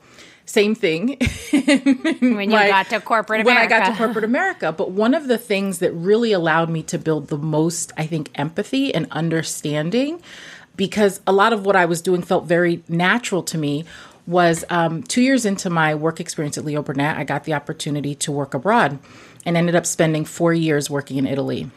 Same 0.45 0.75
thing 0.75 1.17
When 1.51 2.49
you 2.49 2.57
my- 2.57 2.67
got 2.67 2.89
to 2.89 2.99
corporate 2.99 3.45
when 3.45 3.57
I 3.57 3.67
got 3.67 3.85
to 3.85 3.95
corporate 3.95 4.25
America. 4.25 4.71
But 4.71 4.91
one 4.91 5.13
of 5.13 5.27
the 5.27 5.37
things 5.37 5.79
that 5.79 5.91
really 5.93 6.31
allowed 6.31 6.69
me 6.69 6.83
to 6.83 6.97
build 6.97 7.27
the 7.27 7.37
most, 7.37 7.91
I 7.97 8.05
think, 8.05 8.29
empathy 8.35 8.93
and 8.93 9.07
understanding, 9.11 10.21
because 10.75 11.21
a 11.25 11.31
lot 11.31 11.53
of 11.53 11.65
what 11.65 11.75
I 11.75 11.85
was 11.85 12.01
doing 12.01 12.21
felt 12.21 12.45
very 12.45 12.83
natural 12.87 13.43
to 13.43 13.57
me, 13.57 13.85
was 14.27 14.63
um, 14.69 15.03
two 15.03 15.21
years 15.21 15.45
into 15.45 15.69
my 15.69 15.95
work 15.95 16.19
experience 16.19 16.57
at 16.57 16.65
Leo 16.65 16.81
Burnett, 16.81 17.17
I 17.17 17.23
got 17.23 17.43
the 17.43 17.53
opportunity 17.53 18.15
to 18.15 18.31
work 18.31 18.53
abroad 18.53 18.99
and 19.45 19.57
ended 19.57 19.75
up 19.75 19.85
spending 19.85 20.25
four 20.25 20.53
years 20.53 20.89
working 20.89 21.17
in 21.17 21.25
Italy. 21.25 21.69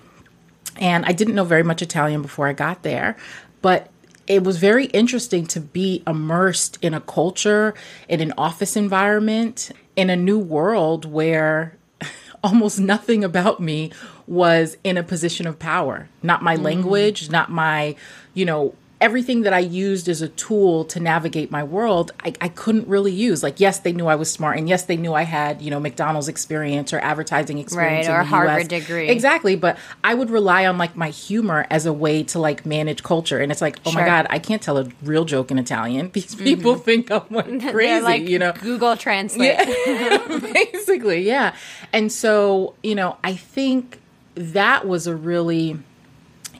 And 0.78 1.04
I 1.06 1.12
didn't 1.12 1.34
know 1.34 1.44
very 1.44 1.62
much 1.62 1.82
Italian 1.82 2.22
before 2.22 2.46
I 2.46 2.52
got 2.52 2.82
there, 2.82 3.16
but 3.62 3.88
it 4.26 4.42
was 4.42 4.58
very 4.58 4.86
interesting 4.86 5.46
to 5.46 5.60
be 5.60 6.02
immersed 6.06 6.78
in 6.82 6.94
a 6.94 7.00
culture, 7.00 7.74
in 8.08 8.20
an 8.20 8.32
office 8.38 8.76
environment, 8.76 9.70
in 9.96 10.10
a 10.10 10.16
new 10.16 10.38
world 10.38 11.04
where 11.04 11.76
almost 12.44 12.78
nothing 12.78 13.24
about 13.24 13.60
me 13.60 13.92
was 14.26 14.76
in 14.84 14.96
a 14.96 15.02
position 15.02 15.46
of 15.46 15.58
power. 15.58 16.08
Not 16.22 16.42
my 16.42 16.56
mm. 16.56 16.62
language, 16.62 17.30
not 17.30 17.50
my, 17.50 17.96
you 18.32 18.44
know, 18.44 18.74
everything 19.04 19.42
that 19.42 19.52
I 19.52 19.58
used 19.58 20.08
as 20.08 20.22
a 20.22 20.28
tool 20.28 20.86
to 20.86 20.98
navigate 20.98 21.50
my 21.50 21.62
world, 21.62 22.10
I, 22.24 22.32
I 22.40 22.48
couldn't 22.48 22.88
really 22.88 23.12
use. 23.12 23.42
Like, 23.42 23.60
yes, 23.60 23.78
they 23.80 23.92
knew 23.92 24.06
I 24.06 24.14
was 24.14 24.32
smart, 24.32 24.56
and 24.56 24.66
yes, 24.66 24.84
they 24.84 24.96
knew 24.96 25.12
I 25.12 25.24
had, 25.24 25.60
you 25.60 25.70
know, 25.70 25.78
McDonald's 25.78 26.26
experience 26.26 26.90
or 26.90 27.00
advertising 27.00 27.58
experience, 27.58 28.08
Right, 28.08 28.20
or 28.20 28.22
Harvard 28.22 28.72
US. 28.72 28.80
degree. 28.80 29.10
Exactly, 29.10 29.56
but 29.56 29.76
I 30.02 30.14
would 30.14 30.30
rely 30.30 30.64
on 30.64 30.78
like 30.78 30.96
my 30.96 31.10
humor 31.10 31.66
as 31.68 31.84
a 31.84 31.92
way 31.92 32.22
to 32.22 32.38
like 32.38 32.64
manage 32.64 33.02
culture, 33.02 33.38
and 33.38 33.52
it's 33.52 33.60
like, 33.60 33.78
oh 33.84 33.92
my 33.92 34.06
god, 34.06 34.26
I 34.30 34.38
can't 34.38 34.62
tell 34.62 34.78
a 34.78 34.88
real 35.02 35.26
joke 35.26 35.50
in 35.50 35.58
Italian. 35.58 36.10
These 36.14 36.34
mm-hmm. 36.34 36.44
people 36.44 36.76
think 36.76 37.10
I'm 37.10 37.26
like 37.28 37.60
crazy, 37.72 38.00
like 38.00 38.26
you 38.26 38.38
know. 38.38 38.52
Google 38.52 38.96
Translate. 38.96 39.58
basically 40.54 41.22
yeah 41.22 41.54
and 41.92 42.10
so 42.10 42.74
you 42.82 42.94
know 42.94 43.16
i 43.24 43.34
think 43.34 44.00
that 44.34 44.86
was 44.86 45.06
a 45.06 45.14
really 45.14 45.78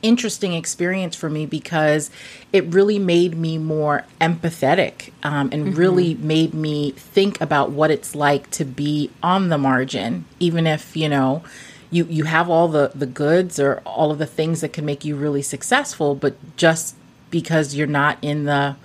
interesting 0.01 0.53
experience 0.53 1.15
for 1.15 1.29
me 1.29 1.45
because 1.45 2.09
it 2.53 2.65
really 2.65 2.99
made 2.99 3.35
me 3.35 3.57
more 3.57 4.05
empathetic 4.21 5.11
um, 5.23 5.49
and 5.51 5.77
really 5.77 6.15
made 6.15 6.53
me 6.53 6.91
think 6.91 7.39
about 7.41 7.71
what 7.71 7.91
it's 7.91 8.15
like 8.15 8.49
to 8.51 8.65
be 8.65 9.09
on 9.21 9.49
the 9.49 9.57
margin 9.57 10.25
even 10.39 10.67
if 10.67 10.95
you 10.95 11.09
know 11.09 11.43
you 11.91 12.05
you 12.05 12.23
have 12.25 12.49
all 12.49 12.67
the 12.67 12.91
the 12.95 13.05
goods 13.05 13.59
or 13.59 13.81
all 13.85 14.11
of 14.11 14.17
the 14.17 14.25
things 14.25 14.61
that 14.61 14.73
can 14.73 14.85
make 14.85 15.05
you 15.05 15.15
really 15.15 15.41
successful 15.41 16.15
but 16.15 16.35
just 16.57 16.95
because 17.29 17.75
you're 17.75 17.87
not 17.87 18.17
in 18.21 18.45
the 18.45 18.75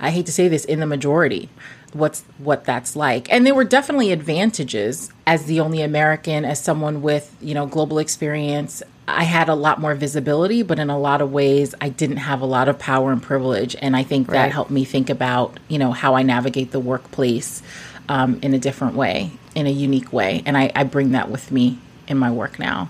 i 0.00 0.10
hate 0.10 0.26
to 0.26 0.32
say 0.32 0.48
this 0.48 0.64
in 0.64 0.80
the 0.80 0.86
majority 0.86 1.48
what's 1.92 2.22
what 2.38 2.64
that's 2.64 2.94
like. 2.96 3.30
And 3.32 3.46
there 3.46 3.54
were 3.54 3.64
definitely 3.64 4.12
advantages 4.12 5.10
as 5.26 5.46
the 5.46 5.60
only 5.60 5.82
American, 5.82 6.44
as 6.44 6.62
someone 6.62 7.02
with, 7.02 7.34
you 7.40 7.54
know, 7.54 7.66
global 7.66 7.98
experience. 7.98 8.82
I 9.06 9.24
had 9.24 9.48
a 9.48 9.54
lot 9.54 9.80
more 9.80 9.94
visibility, 9.94 10.62
but 10.62 10.78
in 10.78 10.90
a 10.90 10.98
lot 10.98 11.22
of 11.22 11.32
ways 11.32 11.74
I 11.80 11.88
didn't 11.88 12.18
have 12.18 12.40
a 12.42 12.46
lot 12.46 12.68
of 12.68 12.78
power 12.78 13.10
and 13.10 13.22
privilege. 13.22 13.74
And 13.80 13.96
I 13.96 14.02
think 14.02 14.26
that 14.28 14.42
Right. 14.44 14.52
helped 14.52 14.70
me 14.70 14.84
think 14.84 15.08
about, 15.08 15.58
you 15.68 15.78
know, 15.78 15.92
how 15.92 16.14
I 16.14 16.22
navigate 16.22 16.72
the 16.72 16.80
workplace 16.80 17.62
um, 18.08 18.38
in 18.42 18.52
a 18.54 18.58
different 18.58 18.94
way, 18.94 19.30
in 19.54 19.66
a 19.66 19.70
unique 19.70 20.12
way. 20.12 20.42
And 20.44 20.56
I, 20.58 20.70
I 20.74 20.84
bring 20.84 21.12
that 21.12 21.30
with 21.30 21.50
me 21.50 21.78
in 22.06 22.18
my 22.18 22.30
work 22.30 22.58
now. 22.58 22.88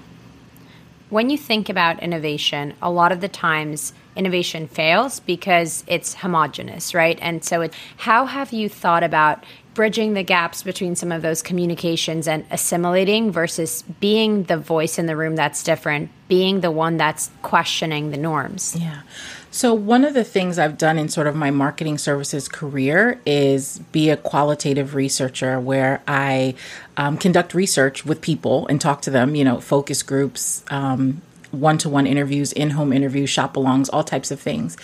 When 1.10 1.30
you 1.30 1.38
think 1.38 1.68
about 1.68 2.02
innovation, 2.02 2.74
a 2.82 2.90
lot 2.90 3.12
of 3.12 3.20
the 3.20 3.28
times 3.28 3.92
innovation 4.18 4.66
fails 4.66 5.20
because 5.20 5.84
it's 5.86 6.14
homogenous, 6.14 6.92
right? 6.92 7.18
And 7.22 7.44
so 7.44 7.62
it's 7.62 7.76
how 7.96 8.26
have 8.26 8.52
you 8.52 8.68
thought 8.68 9.04
about 9.04 9.44
bridging 9.74 10.14
the 10.14 10.24
gaps 10.24 10.64
between 10.64 10.96
some 10.96 11.12
of 11.12 11.22
those 11.22 11.40
communications 11.40 12.26
and 12.26 12.44
assimilating 12.50 13.30
versus 13.30 13.82
being 14.00 14.42
the 14.42 14.56
voice 14.56 14.98
in 14.98 15.06
the 15.06 15.14
room 15.14 15.36
that's 15.36 15.62
different, 15.62 16.10
being 16.26 16.62
the 16.62 16.70
one 16.70 16.96
that's 16.96 17.30
questioning 17.42 18.10
the 18.10 18.16
norms? 18.16 18.74
Yeah. 18.76 19.02
So, 19.52 19.72
one 19.72 20.04
of 20.04 20.14
the 20.14 20.24
things 20.24 20.58
I've 20.58 20.76
done 20.76 20.98
in 20.98 21.08
sort 21.08 21.26
of 21.26 21.34
my 21.34 21.50
marketing 21.50 21.96
services 21.96 22.48
career 22.48 23.20
is 23.24 23.78
be 23.92 24.10
a 24.10 24.16
qualitative 24.16 24.94
researcher 24.94 25.58
where 25.58 26.02
I 26.06 26.54
um, 26.96 27.16
conduct 27.16 27.54
research 27.54 28.04
with 28.04 28.20
people 28.20 28.66
and 28.66 28.80
talk 28.80 29.00
to 29.02 29.10
them, 29.10 29.34
you 29.34 29.44
know, 29.44 29.60
focus 29.60 30.02
groups, 30.02 30.64
one 31.50 31.78
to 31.78 31.88
one 31.88 32.06
interviews, 32.06 32.52
in 32.52 32.70
home 32.70 32.92
interviews, 32.92 33.30
shop 33.30 33.54
alongs, 33.54 33.88
all 33.92 34.04
types 34.04 34.30
of 34.30 34.40
things. 34.40 34.76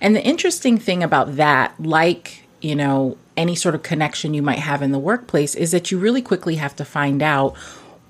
And 0.00 0.14
the 0.14 0.22
interesting 0.22 0.78
thing 0.78 1.02
about 1.02 1.36
that, 1.36 1.74
like, 1.80 2.44
you 2.60 2.74
know, 2.74 3.16
any 3.36 3.54
sort 3.54 3.74
of 3.74 3.82
connection 3.82 4.34
you 4.34 4.42
might 4.42 4.58
have 4.58 4.82
in 4.82 4.92
the 4.92 4.98
workplace, 4.98 5.54
is 5.54 5.70
that 5.70 5.90
you 5.90 5.98
really 5.98 6.22
quickly 6.22 6.56
have 6.56 6.76
to 6.76 6.84
find 6.84 7.22
out 7.22 7.56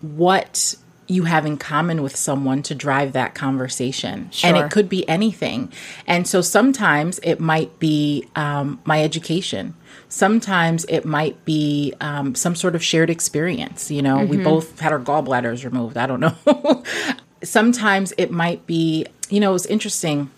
what 0.00 0.75
you 1.07 1.25
have 1.25 1.45
in 1.45 1.57
common 1.57 2.02
with 2.02 2.14
someone 2.14 2.62
to 2.62 2.75
drive 2.75 3.12
that 3.14 3.35
conversation. 3.35 4.31
And 4.49 4.57
it 4.67 4.71
could 4.71 4.88
be 4.88 5.07
anything. 5.09 5.73
And 6.07 6.26
so 6.26 6.40
sometimes 6.40 7.19
it 7.25 7.40
might 7.40 7.81
be 7.81 8.29
um, 8.37 8.81
my 8.85 9.02
education. 9.02 9.75
Sometimes 10.09 10.85
it 10.88 11.05
might 11.05 11.45
be 11.45 11.95
um, 12.00 12.37
some 12.37 12.55
sort 12.55 12.76
of 12.76 12.83
shared 12.85 13.11
experience. 13.11 13.90
You 13.90 14.02
know, 14.02 14.25
we 14.25 14.37
both 14.45 14.79
had 14.79 14.93
our 14.93 15.00
gallbladders 15.00 15.64
removed. 15.64 15.97
I 15.97 16.07
don't 16.07 16.21
know. 16.21 16.35
sometimes 17.43 18.13
it 18.19 18.31
might 18.31 18.67
be, 18.67 19.07
you 19.29 19.41
know, 19.41 19.51
it 19.51 19.55
was 19.55 19.67
interesting. 19.67 20.31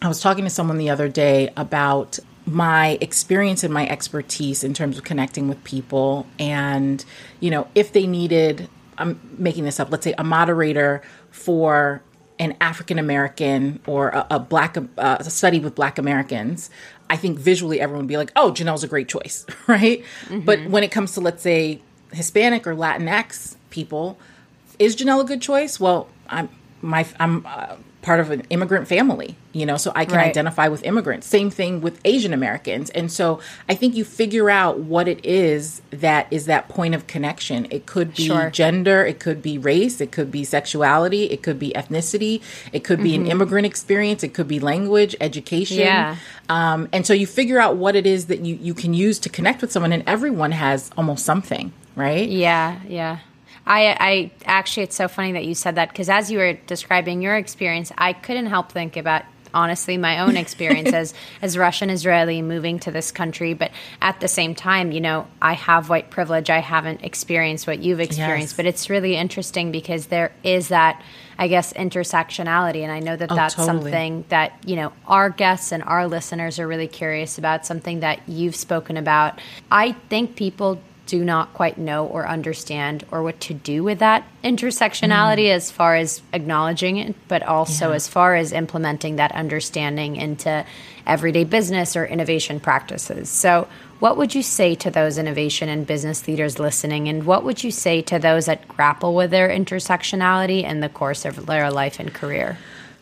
I 0.00 0.08
was 0.08 0.20
talking 0.20 0.44
to 0.44 0.50
someone 0.50 0.78
the 0.78 0.90
other 0.90 1.08
day 1.08 1.50
about 1.56 2.18
my 2.44 2.98
experience 3.00 3.62
and 3.62 3.72
my 3.72 3.88
expertise 3.88 4.64
in 4.64 4.74
terms 4.74 4.98
of 4.98 5.04
connecting 5.04 5.48
with 5.48 5.62
people 5.62 6.26
and 6.40 7.04
you 7.38 7.48
know 7.52 7.68
if 7.76 7.92
they 7.92 8.04
needed 8.04 8.68
i'm 8.98 9.20
making 9.38 9.62
this 9.62 9.78
up 9.78 9.92
let's 9.92 10.02
say 10.02 10.12
a 10.18 10.24
moderator 10.24 11.00
for 11.30 12.02
an 12.40 12.52
african 12.60 12.98
american 12.98 13.78
or 13.86 14.08
a, 14.08 14.26
a 14.32 14.40
black 14.40 14.76
uh, 14.76 15.16
a 15.20 15.30
study 15.30 15.60
with 15.60 15.76
black 15.76 15.98
americans 15.98 16.68
i 17.08 17.16
think 17.16 17.38
visually 17.38 17.80
everyone 17.80 18.02
would 18.02 18.08
be 18.08 18.16
like 18.16 18.32
oh 18.34 18.50
janelle's 18.50 18.82
a 18.82 18.88
great 18.88 19.08
choice 19.08 19.46
right 19.68 20.04
but 20.44 20.60
when 20.66 20.82
it 20.82 20.90
comes 20.90 21.12
to 21.12 21.20
let's 21.20 21.44
say 21.44 21.80
hispanic 22.12 22.66
or 22.66 22.74
latinx 22.74 23.54
people 23.70 24.18
is 24.82 24.96
Janelle 24.96 25.20
a 25.20 25.24
good 25.24 25.40
choice? 25.40 25.78
Well, 25.78 26.08
I'm 26.28 26.48
my 26.84 27.06
I'm 27.20 27.46
uh, 27.46 27.76
part 28.02 28.18
of 28.18 28.32
an 28.32 28.40
immigrant 28.50 28.88
family, 28.88 29.36
you 29.52 29.64
know, 29.64 29.76
so 29.76 29.92
I 29.94 30.04
can 30.04 30.16
Right. 30.16 30.26
identify 30.26 30.66
with 30.66 30.82
immigrants. 30.82 31.24
Same 31.28 31.48
thing 31.50 31.80
with 31.80 32.00
Asian 32.04 32.32
Americans. 32.32 32.90
And 32.90 33.12
so 33.12 33.38
I 33.68 33.76
think 33.76 33.94
you 33.94 34.02
figure 34.04 34.50
out 34.50 34.80
what 34.80 35.06
it 35.06 35.24
is 35.24 35.80
that 35.90 36.26
is 36.32 36.46
that 36.46 36.68
point 36.68 36.96
of 36.96 37.06
connection. 37.06 37.68
It 37.70 37.86
could 37.86 38.16
be 38.16 38.26
Sure. 38.26 38.50
gender, 38.50 39.06
it 39.06 39.20
could 39.20 39.40
be 39.40 39.56
race, 39.56 40.00
it 40.00 40.10
could 40.10 40.32
be 40.32 40.42
sexuality, 40.42 41.26
it 41.26 41.44
could 41.44 41.60
be 41.60 41.70
ethnicity, 41.76 42.40
it 42.72 42.82
could 42.82 43.00
be 43.00 43.14
an 43.14 43.28
immigrant 43.28 43.66
experience, 43.66 44.24
it 44.24 44.34
could 44.34 44.48
be 44.48 44.58
language, 44.58 45.14
education. 45.20 45.78
Yeah. 45.78 46.16
Um, 46.48 46.88
and 46.92 47.06
so 47.06 47.12
you 47.12 47.28
figure 47.28 47.60
out 47.60 47.76
what 47.76 47.94
it 47.94 48.04
is 48.08 48.26
that 48.26 48.40
you, 48.44 48.58
you 48.60 48.74
can 48.74 48.92
use 48.94 49.20
to 49.20 49.28
connect 49.28 49.62
with 49.62 49.70
someone, 49.70 49.92
and 49.92 50.02
everyone 50.08 50.50
has 50.50 50.90
almost 50.96 51.24
something, 51.24 51.72
right? 51.94 52.28
Yeah, 52.28 52.78
yeah. 52.88 53.18
I, 53.66 53.96
I 54.00 54.30
actually, 54.44 54.84
it's 54.84 54.96
so 54.96 55.08
funny 55.08 55.32
that 55.32 55.44
you 55.44 55.54
said 55.54 55.76
that 55.76 55.88
because 55.90 56.08
as 56.08 56.30
you 56.30 56.38
were 56.38 56.54
describing 56.54 57.22
your 57.22 57.36
experience, 57.36 57.92
I 57.96 58.12
couldn't 58.12 58.46
help 58.46 58.72
think 58.72 58.96
about 58.96 59.22
honestly 59.54 59.98
my 59.98 60.20
own 60.20 60.36
experience 60.38 60.92
as 60.94 61.12
as 61.42 61.58
Russian 61.58 61.90
Israeli 61.90 62.40
moving 62.42 62.78
to 62.80 62.90
this 62.90 63.12
country. 63.12 63.52
But 63.54 63.70
at 64.00 64.18
the 64.20 64.26
same 64.28 64.54
time, 64.54 64.92
you 64.92 65.00
know, 65.00 65.26
I 65.40 65.52
have 65.52 65.88
white 65.90 66.10
privilege. 66.10 66.48
I 66.50 66.58
haven't 66.58 67.02
experienced 67.04 67.66
what 67.66 67.78
you've 67.80 68.00
experienced, 68.00 68.52
Yes. 68.52 68.56
but 68.56 68.66
it's 68.66 68.88
really 68.90 69.14
interesting 69.14 69.70
because 69.70 70.06
there 70.06 70.32
is 70.42 70.68
that, 70.68 71.02
I 71.38 71.48
guess, 71.48 71.72
intersectionality, 71.74 72.82
and 72.82 72.90
I 72.90 73.00
know 73.00 73.14
that 73.14 73.30
Oh, 73.30 73.34
that's 73.36 73.54
totally. 73.54 73.82
something 73.92 74.24
that 74.30 74.54
you 74.66 74.74
know 74.76 74.92
our 75.06 75.28
guests 75.30 75.70
and 75.70 75.82
our 75.82 76.08
listeners 76.08 76.58
are 76.58 76.66
really 76.66 76.88
curious 76.88 77.38
about. 77.38 77.64
Something 77.66 78.00
that 78.00 78.20
you've 78.28 78.56
spoken 78.56 78.96
about. 78.96 79.38
I 79.70 79.92
think 80.08 80.34
people 80.34 80.80
do 81.12 81.22
not 81.22 81.52
quite 81.52 81.76
know 81.76 82.06
or 82.06 82.26
understand 82.26 83.04
or 83.10 83.22
what 83.22 83.38
to 83.38 83.52
do 83.52 83.84
with 83.84 83.98
that 83.98 84.24
intersectionality 84.42 85.44
mm. 85.44 85.54
as 85.54 85.70
far 85.70 85.94
as 85.94 86.22
acknowledging 86.32 86.96
it, 86.96 87.14
but 87.28 87.42
also 87.42 87.90
Yeah. 87.90 87.96
as 87.96 88.08
far 88.08 88.34
as 88.34 88.50
implementing 88.50 89.16
that 89.16 89.30
understanding 89.32 90.16
into 90.16 90.64
everyday 91.06 91.44
business 91.44 91.96
or 91.96 92.06
innovation 92.06 92.60
practices. 92.60 93.28
So, 93.28 93.68
what 94.00 94.16
would 94.16 94.34
you 94.34 94.42
say 94.42 94.74
to 94.76 94.90
those 94.90 95.18
innovation 95.18 95.68
and 95.68 95.86
business 95.86 96.26
leaders 96.26 96.58
listening? 96.58 97.08
And 97.08 97.24
what 97.24 97.44
would 97.44 97.62
you 97.62 97.70
say 97.70 98.00
to 98.02 98.18
those 98.18 98.46
that 98.46 98.66
grapple 98.66 99.14
with 99.14 99.30
their 99.30 99.50
intersectionality 99.50 100.64
in 100.64 100.80
the 100.80 100.88
course 100.88 101.26
of 101.26 101.44
their 101.44 101.70
life 101.70 102.00
and 102.00 102.12
career? 102.12 102.56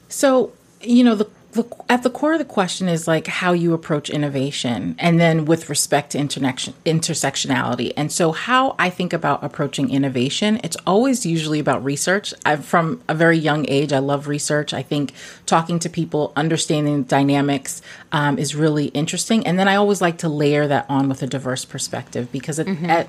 So, 0.09 0.53
you 0.81 1.05
know, 1.05 1.15
the, 1.15 1.29
the 1.53 1.65
at 1.89 2.05
the 2.05 2.11
core 2.11 2.35
of 2.35 2.39
the 2.39 2.45
question 2.45 2.89
is 2.89 3.09
like 3.09 3.27
how 3.27 3.53
you 3.53 3.75
approach 3.75 4.09
innovation, 4.09 4.95
and 4.99 5.19
then 5.19 5.45
with 5.47 5.69
respect 5.69 6.13
to 6.13 6.19
internection, 6.19 6.75
intersectionality. 6.87 7.93
And 7.97 8.13
so, 8.13 8.31
how 8.31 8.77
I 8.79 8.89
think 8.89 9.13
about 9.13 9.43
approaching 9.43 9.91
innovation, 9.91 10.61
it's 10.63 10.77
always 10.87 11.27
usually 11.27 11.59
about 11.59 11.83
research. 11.83 12.33
I've 12.47 12.65
from 12.65 13.03
a 13.09 13.15
very 13.15 13.37
young 13.37 13.69
age, 13.69 13.93
I 13.93 13.99
love 13.99 14.29
research. 14.29 14.73
I 14.73 14.83
think 14.83 15.13
talking 15.45 15.81
to 15.81 15.89
people, 15.89 16.33
understanding 16.37 17.03
dynamics 17.03 17.83
um, 18.13 18.39
is 18.39 18.55
really 18.55 18.87
interesting. 18.87 19.45
And 19.45 19.59
then 19.59 19.67
I 19.67 19.75
always 19.75 20.01
like 20.01 20.19
to 20.19 20.29
layer 20.29 20.69
that 20.69 20.87
on 20.89 21.09
with 21.09 21.21
a 21.23 21.27
diverse 21.27 21.65
perspective 21.65 22.31
because 22.31 22.61
at, 22.61 22.69
at 22.85 23.09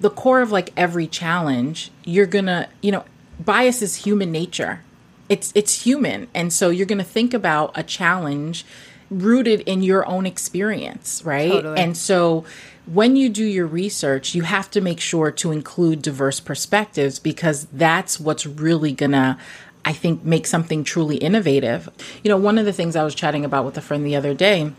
the 0.00 0.10
core 0.10 0.42
of 0.42 0.52
like 0.52 0.72
every 0.76 1.08
challenge, 1.08 1.90
you're 2.04 2.26
gonna, 2.26 2.68
you 2.82 2.92
know, 2.92 3.04
bias 3.40 3.82
is 3.82 3.96
human 3.96 4.30
nature. 4.30 4.80
It's 5.28 5.52
it's 5.54 5.82
human, 5.82 6.28
and 6.34 6.52
so 6.52 6.70
you're 6.70 6.86
gonna 6.86 7.02
think 7.04 7.32
about 7.32 7.72
a 7.74 7.82
challenge 7.82 8.64
rooted 9.10 9.60
in 9.60 9.82
your 9.82 10.06
own 10.06 10.26
experience, 10.26 11.22
right? 11.24 11.50
Totally. 11.50 11.78
And 11.78 11.96
so 11.96 12.44
when 12.86 13.16
you 13.16 13.28
do 13.28 13.44
your 13.44 13.66
research, 13.66 14.34
you 14.34 14.42
have 14.42 14.70
to 14.72 14.80
make 14.80 15.00
sure 15.00 15.30
to 15.30 15.52
include 15.52 16.02
diverse 16.02 16.40
perspectives 16.40 17.18
because 17.18 17.66
that's 17.72 18.20
what's 18.20 18.46
really 18.46 18.92
gonna 18.92 19.38
I 19.84 19.92
think 19.92 20.24
make 20.24 20.46
something 20.46 20.82
truly 20.82 21.16
innovative. 21.16 21.88
You 22.22 22.30
know, 22.30 22.38
one 22.38 22.58
of 22.58 22.64
the 22.64 22.72
things 22.72 22.96
I 22.96 23.04
was 23.04 23.14
chatting 23.14 23.44
about 23.44 23.64
with 23.64 23.76
a 23.76 23.82
friend 23.82 24.04
the 24.04 24.16
other 24.16 24.34
day 24.34 24.72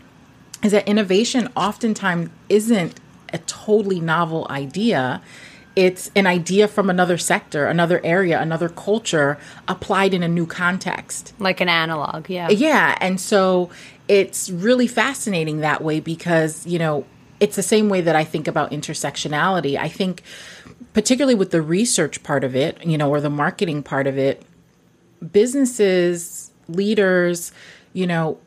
is 0.62 0.72
that 0.72 0.88
innovation 0.88 1.48
oftentimes 1.56 2.30
isn't 2.48 2.98
a 3.32 3.38
totally 3.38 4.00
novel 4.00 4.46
idea. 4.50 5.22
It's 5.76 6.10
an 6.16 6.26
idea 6.26 6.68
from 6.68 6.88
another 6.88 7.18
sector, 7.18 7.66
another 7.66 8.00
area, 8.02 8.40
another 8.40 8.70
culture 8.70 9.36
applied 9.68 10.14
in 10.14 10.22
a 10.22 10.28
new 10.28 10.46
context. 10.46 11.34
Like 11.38 11.60
an 11.60 11.68
analog, 11.68 12.30
yeah. 12.30 12.48
Yeah. 12.48 12.96
And 13.00 13.20
so 13.20 13.70
it's 14.08 14.48
really 14.50 14.86
fascinating 14.86 15.60
that 15.60 15.84
way 15.84 16.00
because, 16.00 16.66
you 16.66 16.78
know, 16.78 17.04
it's 17.40 17.56
the 17.56 17.62
same 17.62 17.90
way 17.90 18.00
that 18.00 18.16
I 18.16 18.24
think 18.24 18.48
about 18.48 18.70
intersectionality. 18.70 19.78
I 19.78 19.88
think, 19.88 20.22
particularly 20.94 21.34
with 21.34 21.50
the 21.50 21.60
research 21.60 22.22
part 22.22 22.42
of 22.42 22.56
it, 22.56 22.82
you 22.84 22.96
know, 22.96 23.10
or 23.10 23.20
the 23.20 23.28
marketing 23.28 23.82
part 23.82 24.06
of 24.06 24.16
it, 24.16 24.42
businesses, 25.30 26.50
leaders, 26.68 27.52
you 27.92 28.06
know, 28.06 28.38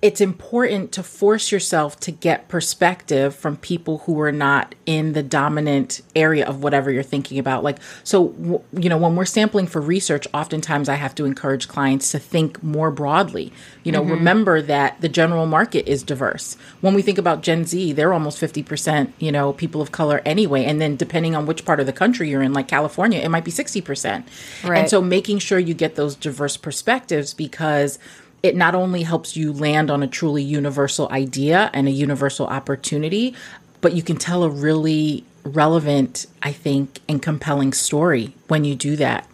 it's 0.00 0.20
important 0.20 0.92
to 0.92 1.02
force 1.02 1.50
yourself 1.50 1.98
to 1.98 2.12
get 2.12 2.46
perspective 2.46 3.34
from 3.34 3.56
people 3.56 3.98
who 3.98 4.20
are 4.20 4.30
not 4.30 4.76
in 4.86 5.12
the 5.12 5.24
dominant 5.24 6.02
area 6.14 6.46
of 6.46 6.62
whatever 6.62 6.92
you're 6.92 7.02
thinking 7.02 7.36
about. 7.36 7.64
Like, 7.64 7.78
so, 8.04 8.28
w- 8.28 8.62
you 8.72 8.88
know, 8.88 8.96
when 8.96 9.16
we're 9.16 9.24
sampling 9.24 9.66
for 9.66 9.80
research, 9.80 10.28
oftentimes 10.32 10.88
I 10.88 10.94
have 10.94 11.16
to 11.16 11.24
encourage 11.24 11.66
clients 11.66 12.12
to 12.12 12.20
think 12.20 12.62
more 12.62 12.92
broadly. 12.92 13.52
You 13.82 13.90
know, 13.90 14.02
mm-hmm. 14.02 14.12
remember 14.12 14.62
that 14.62 15.00
the 15.00 15.08
general 15.08 15.46
market 15.46 15.90
is 15.90 16.04
diverse. 16.04 16.56
When 16.80 16.94
we 16.94 17.02
think 17.02 17.18
about 17.18 17.42
Gen 17.42 17.64
Z, 17.64 17.92
they're 17.94 18.12
almost 18.12 18.40
50%, 18.40 19.12
you 19.18 19.32
know, 19.32 19.52
people 19.52 19.82
of 19.82 19.90
color 19.90 20.22
anyway. 20.24 20.64
And 20.64 20.80
then 20.80 20.94
depending 20.94 21.34
on 21.34 21.44
which 21.44 21.64
part 21.64 21.80
of 21.80 21.86
the 21.86 21.92
country 21.92 22.30
you're 22.30 22.42
in, 22.42 22.52
like 22.52 22.68
California, 22.68 23.18
it 23.18 23.30
might 23.30 23.44
be 23.44 23.50
60%. 23.50 24.24
Right. 24.62 24.78
And 24.78 24.88
so 24.88 25.02
making 25.02 25.40
sure 25.40 25.58
you 25.58 25.74
get 25.74 25.96
those 25.96 26.14
diverse 26.14 26.56
perspectives 26.56 27.34
because 27.34 27.98
it 28.42 28.56
not 28.56 28.74
only 28.74 29.02
helps 29.02 29.36
you 29.36 29.52
land 29.52 29.90
on 29.90 30.02
a 30.02 30.06
truly 30.06 30.42
universal 30.42 31.08
idea 31.10 31.70
and 31.72 31.88
a 31.88 31.90
universal 31.90 32.46
opportunity, 32.46 33.34
but 33.80 33.92
you 33.94 34.02
can 34.02 34.16
tell 34.16 34.42
a 34.42 34.50
really 34.50 35.24
relevant, 35.44 36.26
I 36.42 36.52
think, 36.52 37.00
and 37.08 37.22
compelling 37.22 37.72
story 37.72 38.34
when 38.48 38.64
you 38.64 38.74
do 38.74 38.96
that. 38.96 39.26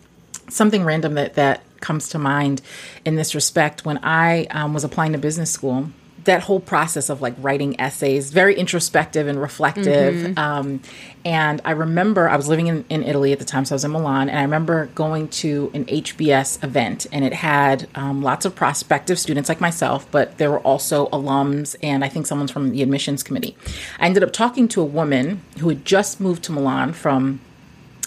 Something 0.48 0.84
random 0.84 1.14
that 1.14 1.34
that 1.34 1.62
comes 1.80 2.08
to 2.10 2.18
mind 2.18 2.62
in 3.04 3.16
this 3.16 3.34
respect 3.34 3.84
when 3.84 3.98
I 4.02 4.44
um, 4.46 4.72
was 4.72 4.84
applying 4.84 5.12
to 5.12 5.18
business 5.18 5.50
school 5.50 5.90
that 6.24 6.42
whole 6.42 6.60
process 6.60 7.10
of 7.10 7.20
like 7.20 7.34
writing 7.38 7.78
essays, 7.80 8.30
very 8.30 8.54
introspective 8.54 9.26
and 9.26 9.40
reflective. 9.40 10.14
Mm-hmm. 10.14 10.38
Um, 10.38 10.80
and 11.24 11.60
I 11.64 11.72
remember 11.72 12.28
I 12.28 12.36
was 12.36 12.48
living 12.48 12.66
in, 12.66 12.84
in 12.88 13.02
Italy 13.02 13.32
at 13.32 13.38
the 13.38 13.44
time, 13.44 13.64
so 13.64 13.74
I 13.74 13.76
was 13.76 13.84
in 13.84 13.92
Milan, 13.92 14.28
and 14.28 14.38
I 14.38 14.42
remember 14.42 14.86
going 14.94 15.28
to 15.28 15.70
an 15.74 15.84
HBS 15.86 16.62
event, 16.62 17.06
and 17.12 17.24
it 17.24 17.32
had 17.32 17.88
um, 17.94 18.22
lots 18.22 18.44
of 18.44 18.54
prospective 18.54 19.18
students 19.18 19.48
like 19.48 19.60
myself, 19.60 20.06
but 20.10 20.38
there 20.38 20.50
were 20.50 20.60
also 20.60 21.06
alums, 21.08 21.76
and 21.82 22.04
I 22.04 22.08
think 22.08 22.26
someone's 22.26 22.50
from 22.50 22.70
the 22.70 22.82
admissions 22.82 23.22
committee. 23.22 23.56
I 23.98 24.06
ended 24.06 24.22
up 24.22 24.32
talking 24.32 24.68
to 24.68 24.82
a 24.82 24.86
woman 24.86 25.42
who 25.58 25.68
had 25.68 25.84
just 25.84 26.20
moved 26.20 26.42
to 26.44 26.52
Milan 26.52 26.92
from 26.92 27.40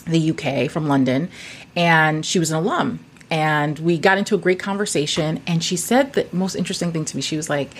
the 0.05 0.31
UK, 0.31 0.69
from 0.69 0.87
London, 0.87 1.29
and 1.75 2.25
she 2.25 2.39
was 2.39 2.51
an 2.51 2.57
alum 2.57 2.99
and 3.29 3.77
we 3.79 3.97
got 3.97 4.17
into 4.17 4.35
a 4.35 4.37
great 4.37 4.59
conversation 4.59 5.41
and 5.47 5.63
she 5.63 5.75
said 5.75 6.13
the 6.13 6.27
most 6.31 6.55
interesting 6.55 6.91
thing 6.91 7.05
to 7.05 7.15
me 7.15 7.21
she 7.21 7.35
was 7.35 7.49
like 7.49 7.71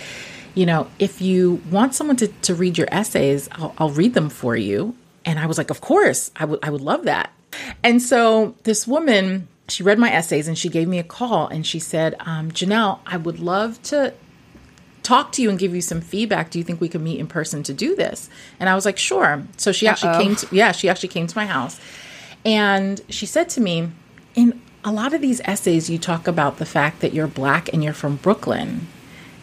you 0.55 0.65
know 0.65 0.87
if 0.99 1.21
you 1.21 1.61
want 1.69 1.93
someone 1.95 2.17
to, 2.17 2.27
to 2.27 2.53
read 2.53 2.77
your 2.77 2.87
essays 2.91 3.47
I'll, 3.53 3.73
I'll 3.77 3.89
read 3.91 4.13
them 4.13 4.29
for 4.29 4.55
you. 4.55 4.95
And 5.25 5.39
i 5.39 5.45
was 5.45 5.57
like 5.57 5.69
of 5.69 5.81
course 5.81 6.31
i 6.35 6.45
would 6.45 6.59
i 6.63 6.69
would 6.69 6.81
love 6.81 7.03
that. 7.05 7.31
And 7.83 8.01
so 8.01 8.55
this 8.63 8.87
woman 8.87 9.47
she 9.69 9.83
read 9.83 9.99
my 9.99 10.11
essays 10.11 10.47
and 10.47 10.57
she 10.57 10.69
gave 10.69 10.87
me 10.87 10.99
a 10.99 11.03
call 11.03 11.47
and 11.47 11.65
she 11.65 11.79
said 11.79 12.15
um, 12.21 12.51
janelle 12.51 12.99
i 13.05 13.17
would 13.17 13.39
love 13.39 13.81
to 13.83 14.13
talk 15.03 15.31
to 15.33 15.41
you 15.41 15.49
and 15.49 15.57
give 15.57 15.73
you 15.73 15.79
some 15.79 16.01
feedback. 16.01 16.51
Do 16.51 16.59
you 16.59 16.65
think 16.65 16.81
we 16.81 16.89
could 16.89 16.99
meet 16.99 17.17
in 17.17 17.27
person 17.27 17.63
to 17.63 17.73
do 17.73 17.95
this? 17.95 18.29
And 18.59 18.67
i 18.67 18.75
was 18.75 18.85
like 18.85 18.97
sure. 18.97 19.43
So 19.55 19.71
she 19.71 19.87
actually 19.87 20.09
Uh-oh. 20.09 20.21
came 20.21 20.35
to 20.35 20.55
yeah 20.55 20.71
she 20.71 20.89
actually 20.89 21.09
came 21.09 21.27
to 21.27 21.37
my 21.37 21.45
house. 21.45 21.79
And 22.45 23.01
she 23.09 23.25
said 23.25 23.49
to 23.49 23.61
me 23.61 23.91
in 24.35 24.61
a 24.87 24.91
lot 24.91 25.13
of 25.13 25.19
these 25.19 25.41
essays, 25.43 25.89
you 25.89 25.97
talk 25.97 26.29
about 26.29 26.59
the 26.59 26.65
fact 26.65 27.01
that 27.01 27.13
you're 27.13 27.27
black 27.27 27.67
and 27.73 27.83
you're 27.83 27.91
from 27.91 28.15
Brooklyn. 28.15 28.87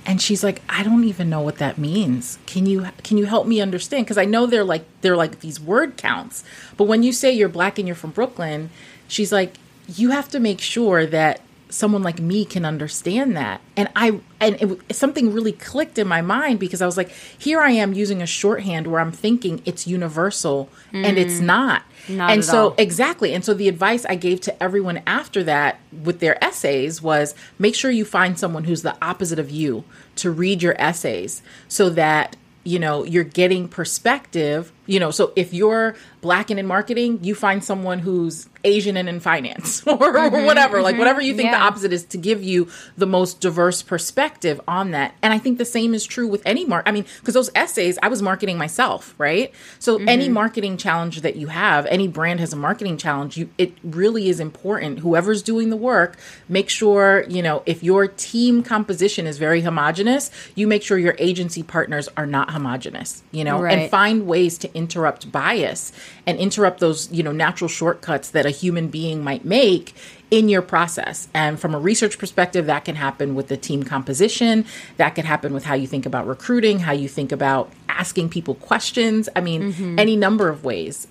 And 0.07 0.21
she's 0.21 0.43
like, 0.43 0.63
I 0.71 0.83
don't 0.83 1.05
even 1.05 1.29
know 1.29 1.43
what 1.43 1.59
that 1.59 1.77
means. 1.77 2.39
Can 2.47 2.65
you 2.65 2.87
can 3.03 3.19
you 3.19 3.27
help 3.27 3.47
me 3.47 3.61
understand? 3.61 4.07
Because 4.07 4.17
I 4.17 4.25
know 4.25 4.47
they're 4.47 4.65
like 4.65 4.87
they're 5.03 5.19
like 5.19 5.41
these 5.41 5.61
word 5.61 5.99
counts. 5.99 6.45
But 6.79 6.85
when 6.85 7.03
you 7.03 7.13
say 7.13 7.31
you're 7.31 7.51
black 7.51 7.79
and 7.79 7.87
you're 7.87 7.95
from 7.95 8.13
Brooklyn, 8.13 8.71
she's 9.07 9.33
like, 9.33 9.57
you 9.87 10.13
have 10.13 10.31
to 10.31 10.41
make 10.41 10.63
sure 10.63 11.05
that 11.05 11.43
someone 11.75 12.05
like 12.05 12.21
me 12.21 12.45
can 12.45 12.65
understand 12.65 13.37
that. 13.37 13.61
And 13.77 13.89
I 13.97 14.21
and 14.41 14.63
it, 14.63 14.95
something 14.95 15.33
really 15.33 15.51
clicked 15.51 15.99
in 15.99 16.07
my 16.07 16.23
mind 16.23 16.61
because 16.61 16.81
I 16.81 16.87
was 16.87 16.97
like, 16.97 17.11
here 17.11 17.61
I 17.61 17.71
am 17.71 17.93
using 17.93 18.23
a 18.23 18.27
shorthand 18.27 18.87
where 18.87 19.01
I'm 19.01 19.11
thinking 19.11 19.61
it's 19.65 19.87
universal 19.87 20.69
mm. 20.93 21.05
and 21.05 21.19
it's 21.19 21.41
mm. 21.41 21.47
not. 21.47 21.83
Not 22.09 22.31
and 22.31 22.45
so 22.45 22.69
all. 22.69 22.75
exactly. 22.79 23.35
And 23.35 23.45
so 23.45 23.55
the 23.55 23.69
advice 23.69 24.07
I 24.07 24.15
gave 24.15 24.41
to 24.43 24.63
everyone 24.63 25.03
after 25.07 25.43
that 25.45 25.81
with 25.91 26.21
their 26.21 26.43
essays 26.43 27.03
was 27.03 27.35
make 27.59 27.75
sure 27.75 27.91
you 27.91 28.05
find 28.05 28.39
someone 28.39 28.65
who's 28.65 28.83
the 28.83 28.97
opposite 29.03 29.41
of 29.41 29.51
you 29.51 29.85
to 30.17 30.31
read 30.31 30.63
your 30.63 30.77
essays 30.79 31.43
so 31.67 31.91
that 31.91 32.37
you 32.63 32.79
know 32.79 33.05
you're 33.05 33.25
getting 33.25 33.69
perspective 33.69 34.73
you 34.87 35.01
know 35.01 35.11
so 35.11 35.33
if 35.37 35.53
you're 35.53 35.95
black 36.21 36.51
and 36.51 36.59
in 36.59 36.67
marketing 36.67 37.19
you 37.23 37.35
find 37.35 37.63
someone 37.63 37.99
who's 37.99 38.49
asian 38.65 38.97
and 38.97 39.09
in 39.09 39.21
finance 39.21 39.83
or, 39.87 39.97
mm-hmm, 39.97 40.35
or 40.35 40.45
whatever 40.45 40.77
mm-hmm, 40.77 40.85
like 40.85 40.99
whatever 40.99 41.21
you 41.21 41.35
think 41.35 41.47
yeah. 41.51 41.59
the 41.59 41.65
opposite 41.65 41.93
is 41.93 42.05
to 42.05 42.19
give 42.19 42.43
you 42.43 42.69
the 42.97 43.07
most 43.07 43.41
diverse 43.41 43.83
perspective 43.83 44.61
on 44.67 44.91
that 44.91 45.15
and 45.23 45.33
i 45.33 45.39
think 45.39 45.59
the 45.59 45.65
same 45.65 45.95
is 45.95 46.05
true 46.05 46.27
with 46.27 46.43
any 46.47 46.65
mark 46.65 46.83
i 46.87 46.93
mean 46.93 47.05
because 47.21 47.35
those 47.35 47.51
essays 47.55 47.99
i 48.03 48.09
was 48.09 48.23
marketing 48.23 48.57
myself 48.57 49.15
right 49.19 49.53
so 49.79 49.99
mm-hmm. 49.99 50.09
any 50.09 50.29
marketing 50.29 50.77
challenge 50.77 51.21
that 51.21 51.37
you 51.37 51.49
have 51.49 51.87
any 51.87 52.09
brand 52.09 52.41
has 52.41 52.53
a 52.53 52.57
marketing 52.57 52.97
challenge 52.97 53.37
you 53.37 53.49
it 53.59 53.73
really 53.83 54.29
is 54.29 54.41
important 54.41 55.01
whoever's 55.01 55.43
doing 55.43 55.71
the 55.71 55.77
work 55.77 56.17
make 56.49 56.69
sure 56.69 57.25
you 57.29 57.43
know 57.43 57.63
if 57.67 57.83
your 57.83 58.07
team 58.07 58.63
composition 58.63 59.27
is 59.27 59.39
very 59.39 59.61
homogenous 59.61 60.31
you 60.55 60.67
make 60.67 60.83
sure 60.83 60.99
your 60.99 61.17
agency 61.19 61.63
partners 61.63 62.09
are 62.17 62.27
not 62.27 62.51
homogenous 62.51 63.23
you 63.31 63.45
know 63.45 63.61
right. 63.61 63.79
and 63.79 63.91
find 63.91 64.27
ways 64.27 64.59
to 64.59 64.74
interrupt 64.75 65.31
bias 65.33 65.93
and 66.27 66.39
interrupt 66.39 66.81
those, 66.81 67.11
you 67.11 67.23
know, 67.23 67.33
natural 67.33 67.69
shortcuts 67.69 68.31
that 68.31 68.45
a 68.45 68.51
human 68.51 68.89
being 68.89 69.23
might 69.25 69.45
make 69.45 69.95
in 70.31 70.49
your 70.49 70.63
process. 70.63 71.29
And 71.33 71.61
from 71.61 71.75
a 71.75 71.79
research 71.79 72.19
perspective, 72.19 72.67
that 72.67 72.85
can 72.85 72.97
happen 72.97 73.35
with 73.35 73.49
the 73.49 73.57
team 73.57 73.85
composition. 73.85 74.67
That 74.97 75.11
could 75.11 75.25
happen 75.25 75.55
with 75.55 75.65
how 75.65 75.75
you 75.75 75.87
think 75.87 76.07
about 76.07 76.27
recruiting, 76.27 76.81
how 76.81 76.93
you 76.93 77.09
think 77.09 77.31
about 77.33 77.73
asking 77.89 78.31
people 78.31 78.57
questions. 78.57 79.29
I 79.37 79.41
mean, 79.41 79.73
mm-hmm. 79.73 79.99
any 79.99 80.17
number 80.17 80.49
of 80.49 80.65
ways. 80.65 81.07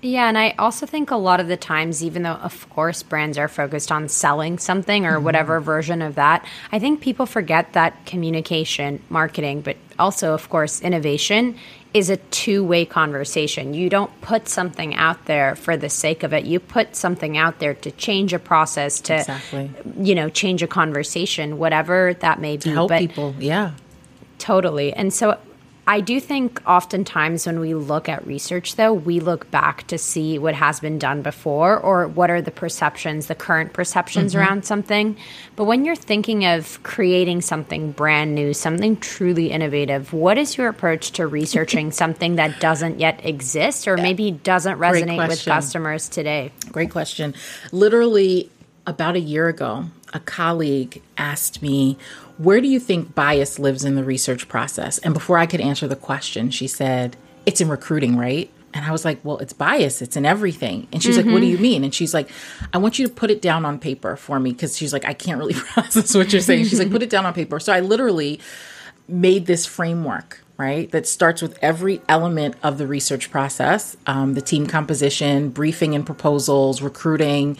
Yeah, 0.00 0.28
and 0.28 0.38
I 0.38 0.54
also 0.60 0.86
think 0.86 1.10
a 1.10 1.16
lot 1.16 1.40
of 1.40 1.48
the 1.48 1.56
times, 1.56 2.04
even 2.04 2.22
though, 2.22 2.34
of 2.34 2.70
course, 2.70 3.02
brands 3.02 3.36
are 3.36 3.48
focused 3.48 3.90
on 3.90 4.08
selling 4.08 4.58
something 4.58 5.04
or 5.04 5.14
mm-hmm. 5.14 5.24
whatever 5.24 5.58
version 5.58 6.02
of 6.02 6.14
that, 6.14 6.44
I 6.70 6.78
think 6.78 7.00
people 7.00 7.26
forget 7.26 7.72
that 7.72 8.06
communication, 8.06 9.02
marketing, 9.08 9.62
but 9.62 9.76
also, 9.98 10.34
of 10.34 10.48
course, 10.50 10.80
innovation 10.80 11.56
is 11.94 12.10
a 12.10 12.16
two 12.16 12.62
way 12.64 12.84
conversation. 12.84 13.74
You 13.74 13.88
don't 13.88 14.20
put 14.20 14.48
something 14.48 14.94
out 14.94 15.24
there 15.24 15.56
for 15.56 15.76
the 15.76 15.88
sake 15.88 16.22
of 16.22 16.32
it. 16.32 16.44
You 16.44 16.60
put 16.60 16.94
something 16.94 17.36
out 17.36 17.58
there 17.58 17.74
to 17.74 17.90
change 17.92 18.32
a 18.32 18.38
process, 18.38 19.00
to, 19.02 19.16
exactly. 19.16 19.70
you 19.96 20.14
know, 20.14 20.28
change 20.28 20.62
a 20.62 20.66
conversation, 20.66 21.58
whatever 21.58 22.14
that 22.20 22.40
may 22.40 22.56
be. 22.56 22.62
To 22.62 22.72
help 22.72 22.88
but 22.90 22.98
people, 23.00 23.34
yeah. 23.38 23.72
Totally. 24.38 24.92
And 24.92 25.12
so 25.12 25.38
I 25.88 26.02
do 26.02 26.20
think 26.20 26.60
oftentimes 26.66 27.46
when 27.46 27.60
we 27.60 27.72
look 27.72 28.10
at 28.10 28.26
research, 28.26 28.76
though, 28.76 28.92
we 28.92 29.20
look 29.20 29.50
back 29.50 29.86
to 29.86 29.96
see 29.96 30.38
what 30.38 30.54
has 30.54 30.80
been 30.80 30.98
done 30.98 31.22
before 31.22 31.78
or 31.78 32.06
what 32.06 32.28
are 32.30 32.42
the 32.42 32.50
perceptions, 32.50 33.26
the 33.26 33.34
current 33.34 33.72
perceptions 33.72 34.32
mm-hmm. 34.32 34.42
around 34.42 34.66
something. 34.66 35.16
But 35.56 35.64
when 35.64 35.86
you're 35.86 35.96
thinking 35.96 36.44
of 36.44 36.82
creating 36.82 37.40
something 37.40 37.92
brand 37.92 38.34
new, 38.34 38.52
something 38.52 38.98
truly 38.98 39.50
innovative, 39.50 40.12
what 40.12 40.36
is 40.36 40.58
your 40.58 40.68
approach 40.68 41.12
to 41.12 41.26
researching 41.26 41.90
something 42.02 42.36
that 42.36 42.60
doesn't 42.60 43.00
yet 43.00 43.24
exist 43.24 43.88
or 43.88 43.96
maybe 43.96 44.30
doesn't 44.30 44.78
resonate 44.78 45.26
with 45.26 45.42
customers 45.42 46.10
today? 46.10 46.52
Great 46.70 46.90
question. 46.90 47.34
Literally, 47.72 48.50
about 48.86 49.16
a 49.16 49.20
year 49.20 49.48
ago, 49.48 49.86
a 50.12 50.20
colleague 50.20 51.02
asked 51.16 51.62
me, 51.62 51.96
where 52.38 52.60
do 52.60 52.68
you 52.68 52.80
think 52.80 53.14
bias 53.14 53.58
lives 53.58 53.84
in 53.84 53.96
the 53.96 54.04
research 54.04 54.48
process? 54.48 54.98
And 54.98 55.12
before 55.12 55.38
I 55.38 55.46
could 55.46 55.60
answer 55.60 55.86
the 55.86 55.96
question, 55.96 56.50
she 56.50 56.66
said, 56.66 57.16
It's 57.44 57.60
in 57.60 57.68
recruiting, 57.68 58.16
right? 58.16 58.50
And 58.72 58.84
I 58.84 58.92
was 58.92 59.04
like, 59.04 59.18
Well, 59.24 59.38
it's 59.38 59.52
bias, 59.52 60.00
it's 60.00 60.16
in 60.16 60.24
everything. 60.24 60.88
And 60.92 61.02
she's 61.02 61.18
mm-hmm. 61.18 61.28
like, 61.28 61.34
What 61.34 61.40
do 61.40 61.46
you 61.46 61.58
mean? 61.58 61.84
And 61.84 61.94
she's 61.94 62.14
like, 62.14 62.30
I 62.72 62.78
want 62.78 62.98
you 62.98 63.06
to 63.06 63.12
put 63.12 63.30
it 63.30 63.42
down 63.42 63.64
on 63.64 63.78
paper 63.78 64.16
for 64.16 64.38
me 64.38 64.52
because 64.52 64.76
she's 64.76 64.92
like, 64.92 65.04
I 65.04 65.14
can't 65.14 65.38
really 65.38 65.54
process 65.74 66.14
what 66.14 66.32
you're 66.32 66.40
saying. 66.40 66.66
She's 66.66 66.78
like, 66.78 66.90
Put 66.90 67.02
it 67.02 67.10
down 67.10 67.26
on 67.26 67.34
paper. 67.34 67.58
So 67.60 67.72
I 67.72 67.80
literally 67.80 68.40
made 69.08 69.46
this 69.46 69.66
framework 69.66 70.42
right? 70.58 70.90
That 70.90 71.06
starts 71.06 71.40
with 71.40 71.56
every 71.62 72.02
element 72.08 72.56
of 72.64 72.78
the 72.78 72.86
research 72.86 73.30
process 73.30 73.96
um, 74.06 74.34
the 74.34 74.42
team 74.42 74.66
composition, 74.66 75.50
briefing 75.50 75.94
and 75.94 76.04
proposals, 76.04 76.82
recruiting, 76.82 77.56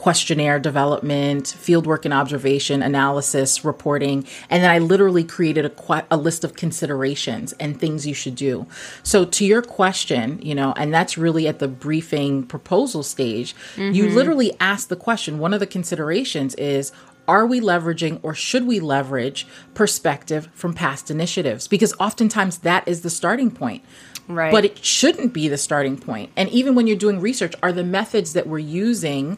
questionnaire 0.00 0.58
development, 0.58 1.44
fieldwork 1.44 2.06
and 2.06 2.14
observation, 2.14 2.82
analysis, 2.82 3.66
reporting. 3.66 4.26
And 4.48 4.62
then 4.62 4.70
I 4.70 4.78
literally 4.78 5.22
created 5.22 5.66
a, 5.66 6.06
a 6.10 6.16
list 6.16 6.42
of 6.42 6.54
considerations 6.54 7.52
and 7.60 7.78
things 7.78 8.06
you 8.06 8.14
should 8.14 8.34
do. 8.34 8.66
So, 9.02 9.26
to 9.26 9.44
your 9.44 9.60
question, 9.60 10.40
you 10.40 10.54
know, 10.54 10.72
and 10.78 10.94
that's 10.94 11.18
really 11.18 11.46
at 11.46 11.58
the 11.58 11.68
briefing 11.68 12.44
proposal 12.44 13.02
stage, 13.02 13.54
mm-hmm. 13.76 13.92
you 13.92 14.08
literally 14.08 14.56
ask 14.58 14.88
the 14.88 14.96
question 14.96 15.38
one 15.38 15.52
of 15.52 15.60
the 15.60 15.66
considerations 15.66 16.54
is, 16.54 16.92
are 17.28 17.46
we 17.46 17.60
leveraging 17.60 18.20
or 18.22 18.32
should 18.32 18.66
we 18.66 18.80
leverage 18.80 19.46
perspective 19.74 20.48
from 20.54 20.72
past 20.72 21.10
initiatives? 21.10 21.68
Because 21.68 21.92
oftentimes 22.00 22.58
that 22.58 22.88
is 22.88 23.02
the 23.02 23.10
starting 23.10 23.50
point. 23.50 23.84
Right. 24.28 24.50
But 24.50 24.64
it 24.64 24.82
shouldn't 24.82 25.34
be 25.34 25.48
the 25.48 25.58
starting 25.58 25.98
point. 25.98 26.30
And 26.36 26.48
even 26.48 26.74
when 26.74 26.86
you're 26.86 26.96
doing 26.96 27.20
research, 27.20 27.54
are 27.62 27.72
the 27.72 27.84
methods 27.84 28.32
that 28.32 28.46
we're 28.46 28.60
using 28.60 29.36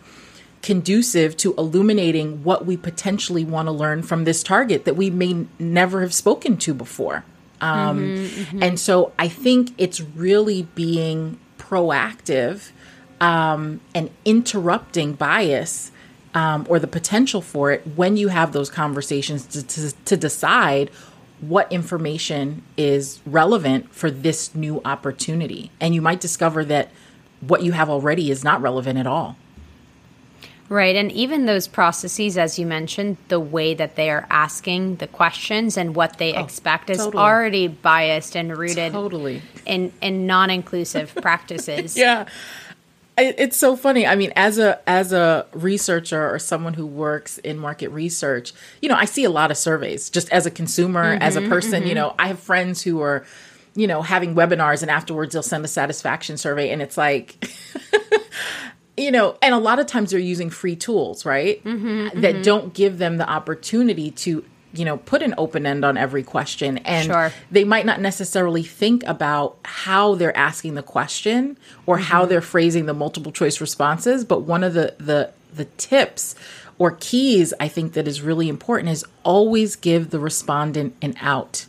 conducive 0.62 1.36
to 1.36 1.54
illuminating 1.54 2.42
what 2.44 2.64
we 2.64 2.76
potentially 2.76 3.44
want 3.44 3.66
to 3.66 3.72
learn 3.72 4.02
from 4.02 4.24
this 4.24 4.42
target 4.42 4.84
that 4.84 4.94
we 4.94 5.10
may 5.10 5.46
never 5.58 6.00
have 6.00 6.14
spoken 6.14 6.56
to 6.56 6.72
before? 6.72 7.24
Um, 7.60 7.98
mm-hmm, 7.98 8.42
mm-hmm. 8.42 8.62
And 8.62 8.80
so 8.80 9.12
I 9.18 9.28
think 9.28 9.72
it's 9.78 10.00
really 10.00 10.62
being 10.74 11.38
proactive 11.58 12.70
um, 13.20 13.80
and 13.94 14.10
interrupting 14.24 15.12
bias 15.14 15.92
um, 16.34 16.66
or 16.68 16.78
the 16.78 16.86
potential 16.86 17.40
for 17.40 17.70
it 17.70 17.86
when 17.94 18.16
you 18.16 18.28
have 18.28 18.52
those 18.52 18.70
conversations 18.70 19.46
to, 19.46 19.62
to, 19.66 19.92
to 20.04 20.16
decide 20.16 20.90
what 21.40 21.70
information 21.72 22.62
is 22.76 23.20
relevant 23.26 23.92
for 23.92 24.10
this 24.10 24.54
new 24.54 24.80
opportunity. 24.84 25.70
And 25.80 25.94
you 25.94 26.00
might 26.00 26.20
discover 26.20 26.64
that 26.66 26.90
what 27.40 27.62
you 27.62 27.72
have 27.72 27.90
already 27.90 28.30
is 28.30 28.44
not 28.44 28.62
relevant 28.62 28.98
at 28.98 29.06
all. 29.06 29.36
Right. 30.68 30.96
And 30.96 31.12
even 31.12 31.46
those 31.46 31.68
processes, 31.68 32.38
as 32.38 32.58
you 32.58 32.66
mentioned, 32.66 33.18
the 33.28 33.40
way 33.40 33.74
that 33.74 33.96
they 33.96 34.10
are 34.10 34.26
asking 34.30 34.96
the 34.96 35.06
questions 35.06 35.76
and 35.76 35.94
what 35.94 36.18
they 36.18 36.34
oh, 36.34 36.42
expect 36.42 36.88
is 36.88 36.98
totally. 36.98 37.22
already 37.22 37.68
biased 37.68 38.36
and 38.36 38.56
rooted 38.56 38.92
totally. 38.92 39.42
in, 39.66 39.92
in 40.00 40.26
non 40.26 40.48
inclusive 40.50 41.14
practices. 41.22 41.96
Yeah. 41.96 42.26
It's 43.18 43.58
so 43.58 43.76
funny. 43.76 44.06
I 44.06 44.16
mean, 44.16 44.32
as 44.36 44.58
a 44.58 44.80
as 44.88 45.12
a 45.12 45.46
researcher 45.52 46.34
or 46.34 46.38
someone 46.38 46.72
who 46.72 46.86
works 46.86 47.36
in 47.38 47.58
market 47.58 47.90
research, 47.90 48.54
you 48.80 48.88
know, 48.88 48.94
I 48.94 49.04
see 49.04 49.24
a 49.24 49.30
lot 49.30 49.50
of 49.50 49.58
surveys. 49.58 50.08
Just 50.08 50.32
as 50.32 50.46
a 50.46 50.50
consumer, 50.50 51.14
mm-hmm, 51.14 51.22
as 51.22 51.36
a 51.36 51.42
person, 51.42 51.80
mm-hmm. 51.80 51.88
you 51.88 51.94
know, 51.94 52.14
I 52.18 52.28
have 52.28 52.38
friends 52.40 52.80
who 52.80 53.02
are, 53.02 53.26
you 53.74 53.86
know, 53.86 54.00
having 54.00 54.34
webinars 54.34 54.80
and 54.80 54.90
afterwards 54.90 55.34
they'll 55.34 55.42
send 55.42 55.62
a 55.62 55.68
satisfaction 55.68 56.38
survey 56.38 56.70
and 56.70 56.80
it's 56.80 56.96
like 56.96 57.36
you 58.96 59.10
know, 59.10 59.36
and 59.40 59.54
a 59.54 59.58
lot 59.58 59.78
of 59.78 59.86
times 59.86 60.10
they're 60.10 60.20
using 60.20 60.50
free 60.50 60.76
tools, 60.76 61.24
right? 61.24 61.62
Mm-hmm, 61.64 62.20
that 62.20 62.34
mm-hmm. 62.34 62.42
don't 62.42 62.74
give 62.74 62.98
them 62.98 63.16
the 63.16 63.28
opportunity 63.28 64.10
to, 64.10 64.44
you 64.74 64.84
know, 64.84 64.98
put 64.98 65.22
an 65.22 65.34
open 65.38 65.64
end 65.64 65.84
on 65.84 65.96
every 65.96 66.22
question. 66.22 66.78
And 66.78 67.06
sure. 67.06 67.32
they 67.50 67.64
might 67.64 67.86
not 67.86 68.00
necessarily 68.00 68.62
think 68.62 69.02
about 69.04 69.58
how 69.64 70.14
they're 70.14 70.36
asking 70.36 70.74
the 70.74 70.82
question 70.82 71.58
or 71.86 71.96
mm-hmm. 71.96 72.04
how 72.04 72.26
they're 72.26 72.42
phrasing 72.42 72.86
the 72.86 72.94
multiple 72.94 73.32
choice 73.32 73.60
responses. 73.60 74.24
But 74.24 74.40
one 74.40 74.62
of 74.62 74.74
the, 74.74 74.94
the, 74.98 75.30
the 75.54 75.64
tips 75.76 76.34
or 76.78 76.96
keys 76.98 77.54
I 77.60 77.68
think 77.68 77.92
that 77.92 78.08
is 78.08 78.22
really 78.22 78.48
important 78.48 78.90
is 78.90 79.04
always 79.22 79.76
give 79.76 80.10
the 80.10 80.18
respondent 80.18 80.96
an 81.00 81.14
out. 81.20 81.66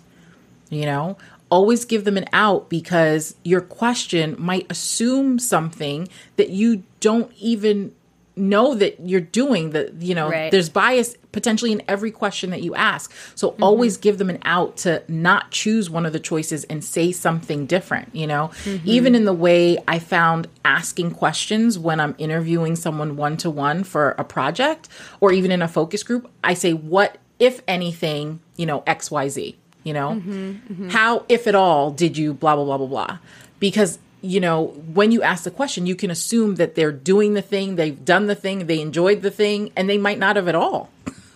You 0.69 0.87
know, 0.87 1.17
always 1.53 1.85
give 1.85 2.03
them 2.03 2.17
an 2.17 2.25
out 2.33 2.67
because 2.67 3.35
your 3.43 3.61
question 3.61 4.35
might 4.39 4.65
assume 4.71 5.37
something 5.37 6.07
that 6.35 6.49
you 6.49 6.81
don't 6.99 7.31
even 7.37 7.93
know 8.35 8.73
that 8.73 8.99
you're 9.07 9.21
doing 9.21 9.69
that 9.69 9.93
you 10.01 10.15
know 10.15 10.27
right. 10.31 10.49
there's 10.49 10.67
bias 10.67 11.15
potentially 11.31 11.71
in 11.71 11.79
every 11.87 12.09
question 12.09 12.49
that 12.49 12.63
you 12.63 12.73
ask 12.73 13.13
so 13.35 13.51
mm-hmm. 13.51 13.61
always 13.61 13.97
give 13.97 14.17
them 14.17 14.31
an 14.31 14.39
out 14.45 14.75
to 14.75 15.03
not 15.07 15.51
choose 15.51 15.91
one 15.91 16.07
of 16.07 16.13
the 16.13 16.19
choices 16.19 16.63
and 16.63 16.83
say 16.83 17.11
something 17.11 17.67
different 17.67 18.09
you 18.15 18.25
know 18.25 18.49
mm-hmm. 18.63 18.89
even 18.89 19.13
in 19.13 19.25
the 19.25 19.33
way 19.33 19.77
i 19.87 19.99
found 19.99 20.47
asking 20.65 21.11
questions 21.11 21.77
when 21.77 21.99
i'm 21.99 22.15
interviewing 22.17 22.75
someone 22.75 23.15
one 23.15 23.37
to 23.37 23.51
one 23.51 23.83
for 23.83 24.15
a 24.17 24.23
project 24.23 24.89
or 25.21 25.31
even 25.31 25.51
in 25.51 25.61
a 25.61 25.67
focus 25.67 26.01
group 26.01 26.27
i 26.43 26.55
say 26.55 26.73
what 26.73 27.19
if 27.37 27.61
anything 27.67 28.39
you 28.57 28.65
know 28.65 28.81
xyz 28.81 29.53
you 29.83 29.93
know? 29.93 30.11
Mm-hmm, 30.11 30.31
mm-hmm. 30.31 30.89
how 30.89 31.25
if 31.29 31.47
at 31.47 31.55
all 31.55 31.91
did 31.91 32.17
you 32.17 32.33
blah 32.33 32.55
blah 32.55 32.65
blah 32.65 32.77
blah 32.77 32.87
blah? 32.87 33.17
Because 33.59 33.99
you 34.21 34.39
know 34.39 34.67
when 34.93 35.11
you 35.11 35.21
ask 35.21 35.43
the 35.43 35.51
question 35.51 35.85
you 35.85 35.95
can 35.95 36.09
assume 36.09 36.55
that 36.55 36.75
they're 36.75 36.93
doing 36.93 37.33
the 37.33 37.41
thing 37.41 37.75
they've 37.75 38.05
done 38.05 38.27
the 38.27 38.35
thing 38.35 38.67
they 38.67 38.79
enjoyed 38.79 39.21
the 39.21 39.29
thing 39.29 39.71
and 39.75 39.89
they 39.89 39.97
might 39.97 40.17
not 40.17 40.37
have 40.37 40.47
at 40.47 40.55
all. 40.55 40.89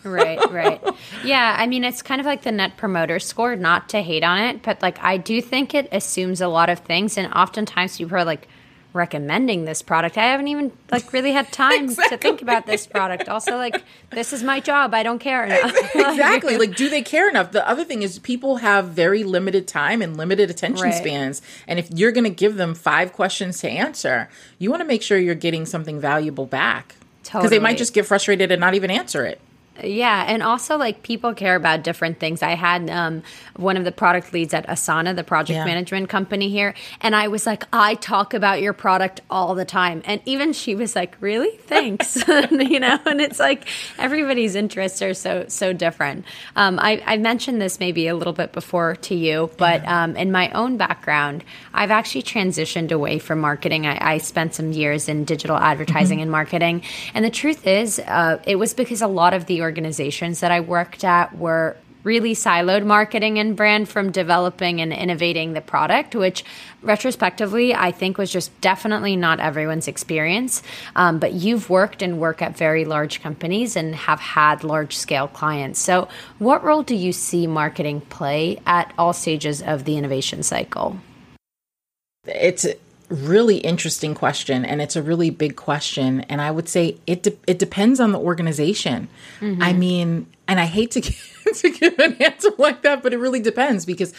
Right 0.03 0.39
right. 0.51 0.81
Yeah 1.23 1.55
i 1.59 1.67
mean 1.67 1.83
it's 1.83 2.01
kind 2.01 2.21
of 2.21 2.25
like 2.25 2.43
the 2.43 2.51
net 2.51 2.77
promoter 2.77 3.19
score 3.19 3.55
not 3.57 3.89
to 3.89 4.01
hate 4.01 4.23
on 4.23 4.39
it 4.39 4.63
but 4.63 4.81
like 4.81 4.97
i 5.03 5.17
do 5.17 5.41
think 5.41 5.75
it 5.75 5.89
assumes 5.91 6.39
a 6.39 6.47
lot 6.47 6.69
of 6.69 6.79
things 6.79 7.17
and 7.17 7.31
oftentimes 7.33 7.97
people 7.97 8.15
are 8.15 8.23
like 8.23 8.47
recommending 8.97 9.63
this 9.65 9.81
product. 9.81 10.17
I 10.17 10.25
haven't 10.25 10.49
even 10.49 10.71
like 10.91 11.13
really 11.13 11.31
had 11.31 11.51
time 11.53 11.85
exactly. 11.85 12.17
to 12.17 12.21
think 12.21 12.41
about 12.41 12.65
this 12.65 12.85
product. 12.85 13.29
Also, 13.29 13.55
like 13.55 13.81
this 14.09 14.33
is 14.33 14.43
my 14.43 14.59
job. 14.59 14.93
I 14.93 15.03
don't 15.03 15.19
care 15.19 15.45
enough. 15.45 15.75
exactly. 15.95 16.57
like, 16.59 16.75
do 16.75 16.89
they 16.89 17.01
care 17.01 17.29
enough? 17.29 17.51
The 17.51 17.67
other 17.67 17.85
thing 17.85 18.01
is 18.01 18.19
people 18.19 18.57
have 18.57 18.89
very 18.89 19.23
limited 19.23 19.67
time 19.67 20.01
and 20.01 20.17
limited 20.17 20.49
attention 20.49 20.85
right. 20.85 20.93
spans. 20.93 21.41
And 21.67 21.79
if 21.79 21.89
you're 21.91 22.11
going 22.11 22.25
to 22.25 22.29
give 22.29 22.55
them 22.55 22.75
five 22.75 23.13
questions 23.13 23.59
to 23.59 23.69
answer, 23.69 24.29
you 24.59 24.69
want 24.69 24.81
to 24.81 24.87
make 24.87 25.01
sure 25.01 25.17
you're 25.17 25.35
getting 25.35 25.65
something 25.65 26.01
valuable 26.01 26.45
back. 26.45 26.95
Because 27.21 27.43
totally. 27.43 27.49
they 27.49 27.59
might 27.59 27.77
just 27.77 27.93
get 27.93 28.05
frustrated 28.05 28.51
and 28.51 28.59
not 28.59 28.73
even 28.73 28.89
answer 28.89 29.25
it. 29.25 29.39
Yeah, 29.83 30.25
and 30.27 30.41
also 30.41 30.77
like 30.77 31.03
people 31.03 31.33
care 31.33 31.55
about 31.55 31.83
different 31.83 32.19
things. 32.19 32.41
I 32.41 32.55
had 32.55 32.89
um, 32.89 33.23
one 33.55 33.77
of 33.77 33.83
the 33.83 33.91
product 33.91 34.33
leads 34.33 34.53
at 34.53 34.67
Asana, 34.67 35.15
the 35.15 35.23
project 35.23 35.57
yeah. 35.57 35.65
management 35.65 36.09
company 36.09 36.49
here, 36.49 36.73
and 37.01 37.15
I 37.15 37.27
was 37.27 37.45
like, 37.45 37.63
I 37.71 37.95
talk 37.95 38.33
about 38.33 38.61
your 38.61 38.73
product 38.73 39.21
all 39.29 39.55
the 39.55 39.65
time, 39.65 40.01
and 40.05 40.21
even 40.25 40.53
she 40.53 40.75
was 40.75 40.95
like, 40.95 41.15
"Really? 41.19 41.57
Thanks," 41.57 42.17
you 42.51 42.79
know. 42.79 42.97
And 43.05 43.21
it's 43.21 43.39
like 43.39 43.67
everybody's 43.99 44.55
interests 44.55 45.01
are 45.01 45.13
so 45.13 45.45
so 45.47 45.73
different. 45.73 46.25
Um, 46.55 46.79
I, 46.79 47.01
I, 47.05 47.17
mentioned 47.17 47.61
this 47.61 47.79
maybe 47.79 48.07
a 48.07 48.15
little 48.15 48.33
bit 48.33 48.53
before 48.53 48.95
to 48.95 49.15
you, 49.15 49.49
but 49.57 49.83
yeah. 49.83 50.03
um, 50.03 50.15
in 50.15 50.31
my 50.31 50.49
own 50.51 50.77
background, 50.77 51.43
I've 51.73 51.91
actually 51.91 52.23
transitioned 52.23 52.91
away 52.91 53.19
from 53.19 53.39
marketing. 53.39 53.85
I, 53.85 54.13
I 54.15 54.17
spent 54.19 54.55
some 54.55 54.71
years 54.71 55.09
in 55.09 55.25
digital 55.25 55.57
advertising 55.57 56.17
mm-hmm. 56.17 56.23
and 56.23 56.31
marketing, 56.31 56.83
and 57.13 57.23
the 57.23 57.29
truth 57.29 57.67
is, 57.67 57.99
uh, 57.99 58.39
it 58.45 58.55
was 58.55 58.73
because 58.73 59.01
a 59.01 59.07
lot 59.07 59.33
of 59.33 59.45
the 59.45 59.61
organizations 59.67 60.39
that 60.39 60.51
I 60.51 60.61
worked 60.61 61.03
at 61.03 61.37
were 61.37 61.75
really 62.07 62.33
siloed 62.33 62.85
marketing 62.85 63.37
and 63.37 63.57
brand 63.57 63.89
from 63.89 64.13
developing 64.13 64.79
and 64.79 64.93
innovating 64.93 65.51
the 65.51 65.59
product, 65.59 66.15
which 66.15 66.45
retrospectively 66.81 67.75
I 67.75 67.91
think 67.91 68.17
was 68.17 68.31
just 68.31 68.49
definitely 68.61 69.17
not 69.17 69.41
everyone's 69.41 69.89
experience. 69.89 70.63
Um, 70.95 71.19
but 71.19 71.33
you've 71.33 71.69
worked 71.69 72.01
and 72.01 72.17
work 72.17 72.41
at 72.41 72.55
very 72.55 72.85
large 72.85 73.21
companies 73.21 73.75
and 73.75 73.93
have 73.93 74.21
had 74.21 74.63
large 74.63 74.95
scale 74.95 75.27
clients. 75.27 75.81
So, 75.81 76.07
what 76.39 76.63
role 76.63 76.81
do 76.81 76.95
you 76.95 77.11
see 77.11 77.45
marketing 77.45 77.99
play 77.99 78.61
at 78.65 78.93
all 78.97 79.11
stages 79.11 79.61
of 79.61 79.83
the 79.83 79.97
innovation 79.97 80.43
cycle? 80.43 80.97
It's 82.25 82.65
really 83.09 83.57
interesting 83.57 84.13
question 84.13 84.65
and 84.65 84.81
it's 84.81 84.95
a 84.95 85.01
really 85.01 85.29
big 85.29 85.55
question 85.55 86.21
and 86.21 86.41
i 86.41 86.51
would 86.51 86.67
say 86.67 86.97
it 87.07 87.23
de- 87.23 87.37
it 87.47 87.57
depends 87.57 87.99
on 87.99 88.11
the 88.11 88.19
organization. 88.19 89.07
Mm-hmm. 89.39 89.63
i 89.63 89.71
mean 89.71 90.27
and 90.47 90.59
i 90.59 90.65
hate 90.65 90.91
to 90.91 91.01
give, 91.07 91.47
to 91.55 91.69
give 91.69 91.97
an 91.99 92.21
answer 92.21 92.49
like 92.57 92.81
that 92.81 93.01
but 93.01 93.13
it 93.13 93.17
really 93.17 93.39
depends 93.39 93.85
because 93.85 94.13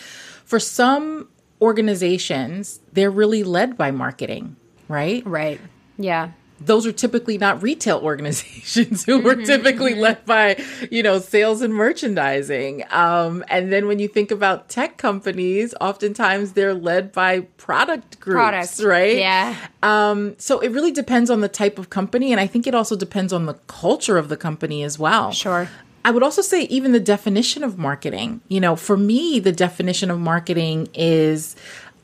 for 0.44 0.58
some 0.58 1.28
organizations 1.60 2.80
they're 2.92 3.10
really 3.10 3.42
led 3.42 3.76
by 3.76 3.90
marketing 3.90 4.56
right? 4.88 5.26
Right. 5.26 5.60
Yeah 5.98 6.30
those 6.60 6.86
are 6.86 6.92
typically 6.92 7.38
not 7.38 7.62
retail 7.62 7.98
organizations 8.02 9.04
who 9.04 9.18
were 9.18 9.34
mm-hmm, 9.34 9.44
typically 9.44 9.92
mm-hmm. 9.92 10.00
led 10.00 10.24
by 10.24 10.62
you 10.90 11.02
know 11.02 11.18
sales 11.18 11.62
and 11.62 11.74
merchandising 11.74 12.84
um, 12.90 13.44
and 13.48 13.72
then 13.72 13.86
when 13.86 13.98
you 13.98 14.08
think 14.08 14.30
about 14.30 14.68
tech 14.68 14.96
companies 14.96 15.74
oftentimes 15.80 16.52
they're 16.52 16.74
led 16.74 17.12
by 17.12 17.40
product 17.56 18.20
groups 18.20 18.36
product. 18.36 18.80
right 18.80 19.16
yeah 19.16 19.56
um, 19.82 20.34
so 20.38 20.58
it 20.60 20.70
really 20.70 20.92
depends 20.92 21.30
on 21.30 21.40
the 21.40 21.48
type 21.48 21.78
of 21.78 21.90
company 21.90 22.32
and 22.32 22.40
i 22.40 22.46
think 22.46 22.66
it 22.66 22.74
also 22.74 22.96
depends 22.96 23.32
on 23.32 23.46
the 23.46 23.54
culture 23.66 24.16
of 24.16 24.28
the 24.28 24.36
company 24.36 24.82
as 24.82 24.98
well 24.98 25.32
sure 25.32 25.68
I 26.04 26.10
would 26.10 26.22
also 26.22 26.40
say, 26.40 26.62
even 26.62 26.92
the 26.92 27.00
definition 27.00 27.62
of 27.62 27.76
marketing. 27.76 28.40
You 28.48 28.60
know, 28.60 28.76
for 28.76 28.96
me, 28.96 29.40
the 29.40 29.52
definition 29.52 30.10
of 30.10 30.18
marketing 30.18 30.88
is 30.94 31.54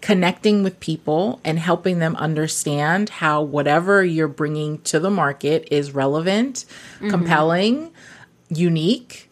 connecting 0.05 0.62
with 0.62 0.79
people 0.81 1.40
and 1.47 1.59
helping 1.59 1.99
them 1.99 2.14
understand 2.17 3.09
how 3.09 3.40
whatever 3.40 4.05
you're 4.05 4.29
bringing 4.29 4.79
to 4.83 5.01
the 5.01 5.09
market 5.09 5.67
is 5.71 5.95
relevant, 5.95 6.67
mm-hmm. 6.97 7.09
compelling, 7.09 7.90
unique. 8.51 9.31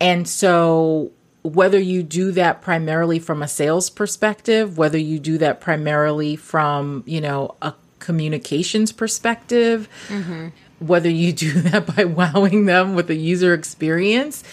And 0.00 0.28
so, 0.28 1.10
whether 1.42 1.80
you 1.80 2.04
do 2.04 2.30
that 2.30 2.62
primarily 2.62 3.18
from 3.18 3.42
a 3.42 3.48
sales 3.48 3.90
perspective, 3.90 4.78
whether 4.78 4.96
you 4.96 5.18
do 5.18 5.38
that 5.38 5.60
primarily 5.60 6.36
from, 6.36 7.02
you 7.04 7.20
know, 7.20 7.56
a 7.60 7.74
communications 7.98 8.92
perspective, 8.92 9.88
mm-hmm. 10.06 10.50
whether 10.78 11.10
you 11.10 11.32
do 11.32 11.50
that 11.62 11.96
by 11.96 12.04
wowing 12.04 12.66
them 12.66 12.94
with 12.94 13.10
a 13.10 13.16
user 13.16 13.54
experience, 13.54 14.44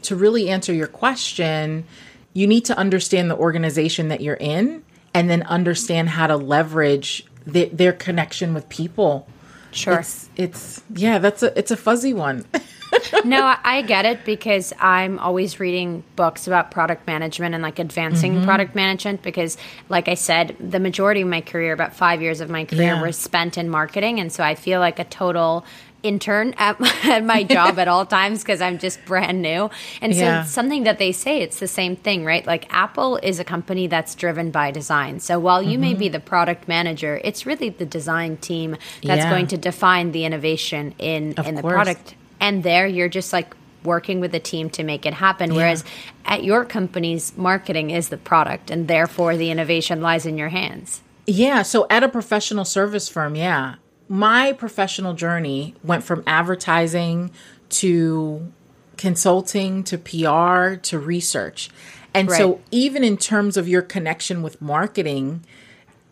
to 0.00 0.16
really 0.16 0.48
answer 0.48 0.72
your 0.72 0.86
question, 0.86 1.84
you 2.32 2.46
need 2.46 2.64
to 2.64 2.78
understand 2.78 3.30
the 3.30 3.36
organization 3.36 4.08
that 4.08 4.22
you're 4.22 4.34
in 4.36 4.82
and 5.14 5.28
then 5.28 5.42
understand 5.42 6.10
how 6.10 6.26
to 6.26 6.36
leverage 6.36 7.24
the, 7.46 7.66
their 7.66 7.92
connection 7.92 8.54
with 8.54 8.68
people. 8.68 9.26
Sure. 9.72 10.00
It's, 10.00 10.28
it's 10.36 10.82
yeah, 10.94 11.18
that's 11.18 11.42
a 11.42 11.56
it's 11.58 11.70
a 11.70 11.76
fuzzy 11.76 12.12
one. 12.12 12.44
no, 13.24 13.54
I 13.62 13.82
get 13.82 14.04
it 14.04 14.24
because 14.24 14.72
I'm 14.78 15.18
always 15.18 15.60
reading 15.60 16.02
books 16.16 16.46
about 16.46 16.70
product 16.70 17.06
management 17.06 17.54
and 17.54 17.62
like 17.62 17.78
advancing 17.78 18.34
mm-hmm. 18.34 18.44
product 18.44 18.74
management 18.74 19.22
because, 19.22 19.56
like 19.88 20.08
I 20.08 20.14
said, 20.14 20.56
the 20.58 20.80
majority 20.80 21.20
of 21.20 21.28
my 21.28 21.40
career, 21.40 21.72
about 21.72 21.94
five 21.94 22.20
years 22.20 22.40
of 22.40 22.50
my 22.50 22.64
career, 22.64 22.94
yeah. 22.94 23.02
was 23.02 23.16
spent 23.16 23.58
in 23.58 23.68
marketing. 23.68 24.20
And 24.20 24.32
so 24.32 24.42
I 24.42 24.54
feel 24.54 24.80
like 24.80 24.98
a 24.98 25.04
total 25.04 25.64
intern 26.02 26.54
at 26.56 26.80
my, 26.80 26.92
at 27.04 27.24
my 27.24 27.42
job 27.42 27.78
at 27.78 27.88
all 27.88 28.06
times 28.06 28.42
because 28.42 28.60
I'm 28.60 28.78
just 28.78 29.04
brand 29.04 29.42
new. 29.42 29.70
And 30.00 30.14
so 30.14 30.22
yeah. 30.22 30.44
something 30.44 30.84
that 30.84 30.98
they 30.98 31.12
say, 31.12 31.40
it's 31.40 31.60
the 31.60 31.68
same 31.68 31.96
thing, 31.96 32.24
right? 32.24 32.46
Like 32.46 32.72
Apple 32.72 33.16
is 33.18 33.38
a 33.38 33.44
company 33.44 33.86
that's 33.86 34.14
driven 34.14 34.50
by 34.50 34.70
design. 34.70 35.20
So 35.20 35.38
while 35.38 35.62
you 35.62 35.72
mm-hmm. 35.72 35.80
may 35.80 35.94
be 35.94 36.08
the 36.08 36.20
product 36.20 36.68
manager, 36.68 37.20
it's 37.24 37.46
really 37.46 37.70
the 37.70 37.86
design 37.86 38.36
team 38.36 38.76
that's 39.02 39.24
yeah. 39.24 39.30
going 39.30 39.46
to 39.48 39.56
define 39.56 40.12
the 40.12 40.24
innovation 40.24 40.94
in 40.98 41.34
of 41.36 41.46
in 41.46 41.54
the 41.54 41.62
course. 41.62 41.72
product. 41.72 42.14
And 42.40 42.62
there 42.62 42.86
you're 42.86 43.08
just 43.08 43.32
like 43.32 43.54
working 43.84 44.20
with 44.20 44.32
the 44.32 44.40
team 44.40 44.68
to 44.70 44.82
make 44.82 45.06
it 45.06 45.14
happen. 45.14 45.50
Yeah. 45.50 45.56
Whereas 45.56 45.84
at 46.24 46.44
your 46.44 46.64
company's 46.64 47.36
marketing 47.36 47.90
is 47.90 48.08
the 48.10 48.18
product 48.18 48.70
and 48.70 48.88
therefore 48.88 49.36
the 49.36 49.50
innovation 49.50 50.02
lies 50.02 50.26
in 50.26 50.36
your 50.36 50.50
hands. 50.50 51.02
Yeah. 51.26 51.62
So 51.62 51.86
at 51.88 52.02
a 52.02 52.08
professional 52.08 52.64
service 52.64 53.08
firm, 53.08 53.36
yeah 53.36 53.76
my 54.10 54.52
professional 54.52 55.14
journey 55.14 55.72
went 55.84 56.02
from 56.02 56.24
advertising 56.26 57.30
to 57.68 58.52
consulting 58.96 59.84
to 59.84 59.96
PR 59.96 60.74
to 60.74 60.98
research. 60.98 61.70
And 62.12 62.28
right. 62.28 62.36
so, 62.36 62.60
even 62.72 63.04
in 63.04 63.16
terms 63.16 63.56
of 63.56 63.68
your 63.68 63.82
connection 63.82 64.42
with 64.42 64.60
marketing, 64.60 65.44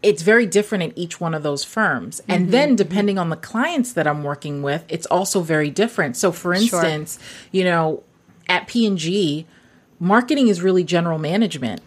it's 0.01 0.23
very 0.23 0.47
different 0.47 0.85
in 0.85 0.97
each 0.97 1.21
one 1.21 1.35
of 1.35 1.43
those 1.43 1.65
firms. 1.65 2.23
And 2.29 2.45
mm-hmm. 2.45 2.51
then, 2.53 2.77
depending 2.77 3.19
on 3.19 3.31
the 3.31 3.37
clients 3.37 3.93
that 3.95 4.07
I'm 4.07 4.23
working 4.23 4.63
with, 4.63 4.85
it's 4.89 5.07
also 5.07 5.41
very 5.41 5.69
different. 5.69 6.17
So, 6.17 6.31
for 6.31 6.55
instance, 6.55 7.19
sure. 7.21 7.49
you 7.51 7.65
know, 7.65 8.05
at 8.49 8.69
P&G, 8.69 9.45
marketing 9.99 10.47
is 10.47 10.63
really 10.63 10.85
general 10.85 11.19
management 11.19 11.83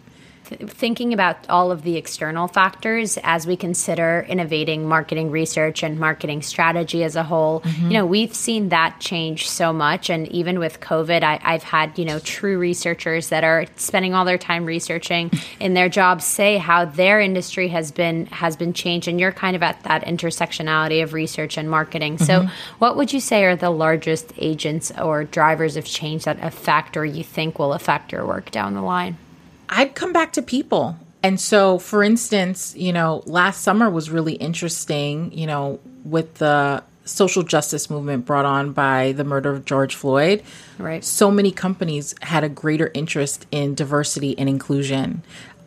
thinking 0.56 1.12
about 1.12 1.48
all 1.48 1.70
of 1.70 1.82
the 1.82 1.96
external 1.96 2.48
factors 2.48 3.18
as 3.22 3.46
we 3.46 3.56
consider 3.56 4.24
innovating 4.28 4.88
marketing 4.88 5.30
research 5.30 5.82
and 5.82 5.98
marketing 5.98 6.42
strategy 6.42 7.04
as 7.04 7.16
a 7.16 7.22
whole, 7.22 7.60
mm-hmm. 7.60 7.86
you 7.86 7.92
know, 7.92 8.06
we've 8.06 8.34
seen 8.34 8.70
that 8.70 9.00
change 9.00 9.48
so 9.48 9.72
much. 9.72 10.10
And 10.10 10.28
even 10.28 10.58
with 10.58 10.80
COVID, 10.80 11.22
I, 11.22 11.40
I've 11.42 11.62
had, 11.62 11.98
you 11.98 12.04
know, 12.04 12.18
true 12.20 12.58
researchers 12.58 13.28
that 13.28 13.44
are 13.44 13.66
spending 13.76 14.14
all 14.14 14.24
their 14.24 14.38
time 14.38 14.64
researching 14.64 15.30
in 15.60 15.74
their 15.74 15.88
jobs 15.88 16.24
say 16.24 16.58
how 16.58 16.84
their 16.84 17.20
industry 17.20 17.68
has 17.68 17.90
been 17.90 18.26
has 18.26 18.56
been 18.56 18.72
changed. 18.72 19.08
And 19.08 19.18
you're 19.18 19.32
kind 19.32 19.56
of 19.56 19.62
at 19.62 19.82
that 19.84 20.04
intersectionality 20.04 21.02
of 21.02 21.12
research 21.12 21.56
and 21.56 21.70
marketing. 21.70 22.16
Mm-hmm. 22.16 22.24
So 22.24 22.48
what 22.78 22.96
would 22.96 23.12
you 23.12 23.20
say 23.20 23.44
are 23.44 23.56
the 23.56 23.70
largest 23.70 24.32
agents 24.38 24.92
or 24.98 25.24
drivers 25.24 25.76
of 25.76 25.84
change 25.84 26.24
that 26.24 26.42
affect 26.42 26.96
or 26.96 27.04
you 27.04 27.24
think 27.24 27.58
will 27.58 27.72
affect 27.72 28.12
your 28.12 28.26
work 28.26 28.50
down 28.50 28.74
the 28.74 28.82
line? 28.82 29.16
I'd 29.72 29.94
come 29.94 30.12
back 30.12 30.34
to 30.34 30.42
people. 30.42 30.96
And 31.22 31.40
so, 31.40 31.78
for 31.78 32.02
instance, 32.02 32.74
you 32.76 32.92
know, 32.92 33.22
last 33.26 33.62
summer 33.62 33.88
was 33.88 34.10
really 34.10 34.34
interesting, 34.34 35.32
you 35.32 35.46
know, 35.46 35.80
with 36.04 36.34
the 36.34 36.82
social 37.04 37.42
justice 37.42 37.90
movement 37.90 38.26
brought 38.26 38.44
on 38.44 38.72
by 38.72 39.12
the 39.12 39.24
murder 39.24 39.50
of 39.50 39.64
George 39.64 39.94
Floyd. 39.94 40.42
Right. 40.78 41.04
So 41.04 41.30
many 41.30 41.50
companies 41.50 42.14
had 42.22 42.44
a 42.44 42.48
greater 42.48 42.90
interest 42.94 43.46
in 43.50 43.74
diversity 43.74 44.38
and 44.38 44.48
inclusion 44.48 45.22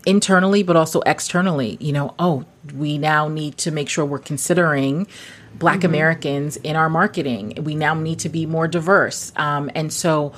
internally, 0.06 0.62
but 0.62 0.76
also 0.76 1.02
externally. 1.02 1.78
You 1.80 1.94
know, 1.94 2.16
oh, 2.20 2.46
we 2.74 2.98
now 2.98 3.28
need 3.28 3.58
to 3.60 3.72
make 3.72 3.90
sure 3.90 4.06
we're 4.06 4.20
considering 4.20 5.08
Black 5.56 5.80
mm-hmm. 5.80 5.88
Americans 5.88 6.58
in 6.58 6.76
our 6.76 6.90
marketing. 6.90 7.60
We 7.64 7.76
now 7.76 7.94
need 7.94 8.20
to 8.20 8.30
be 8.30 8.46
more 8.46 8.68
diverse. 8.68 9.32
Um, 9.36 9.72
and 9.74 9.92
so, 9.92 10.34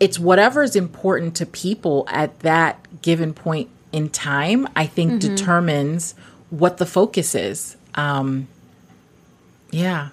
it's 0.00 0.18
whatever 0.18 0.62
is 0.62 0.76
important 0.76 1.36
to 1.36 1.46
people 1.46 2.04
at 2.08 2.38
that 2.40 2.78
given 3.02 3.32
point 3.34 3.68
in 3.92 4.08
time, 4.10 4.68
I 4.76 4.86
think 4.86 5.12
mm-hmm. 5.12 5.34
determines 5.34 6.14
what 6.50 6.78
the 6.78 6.86
focus 6.86 7.34
is. 7.34 7.76
Um, 7.94 8.48
yeah. 9.70 10.10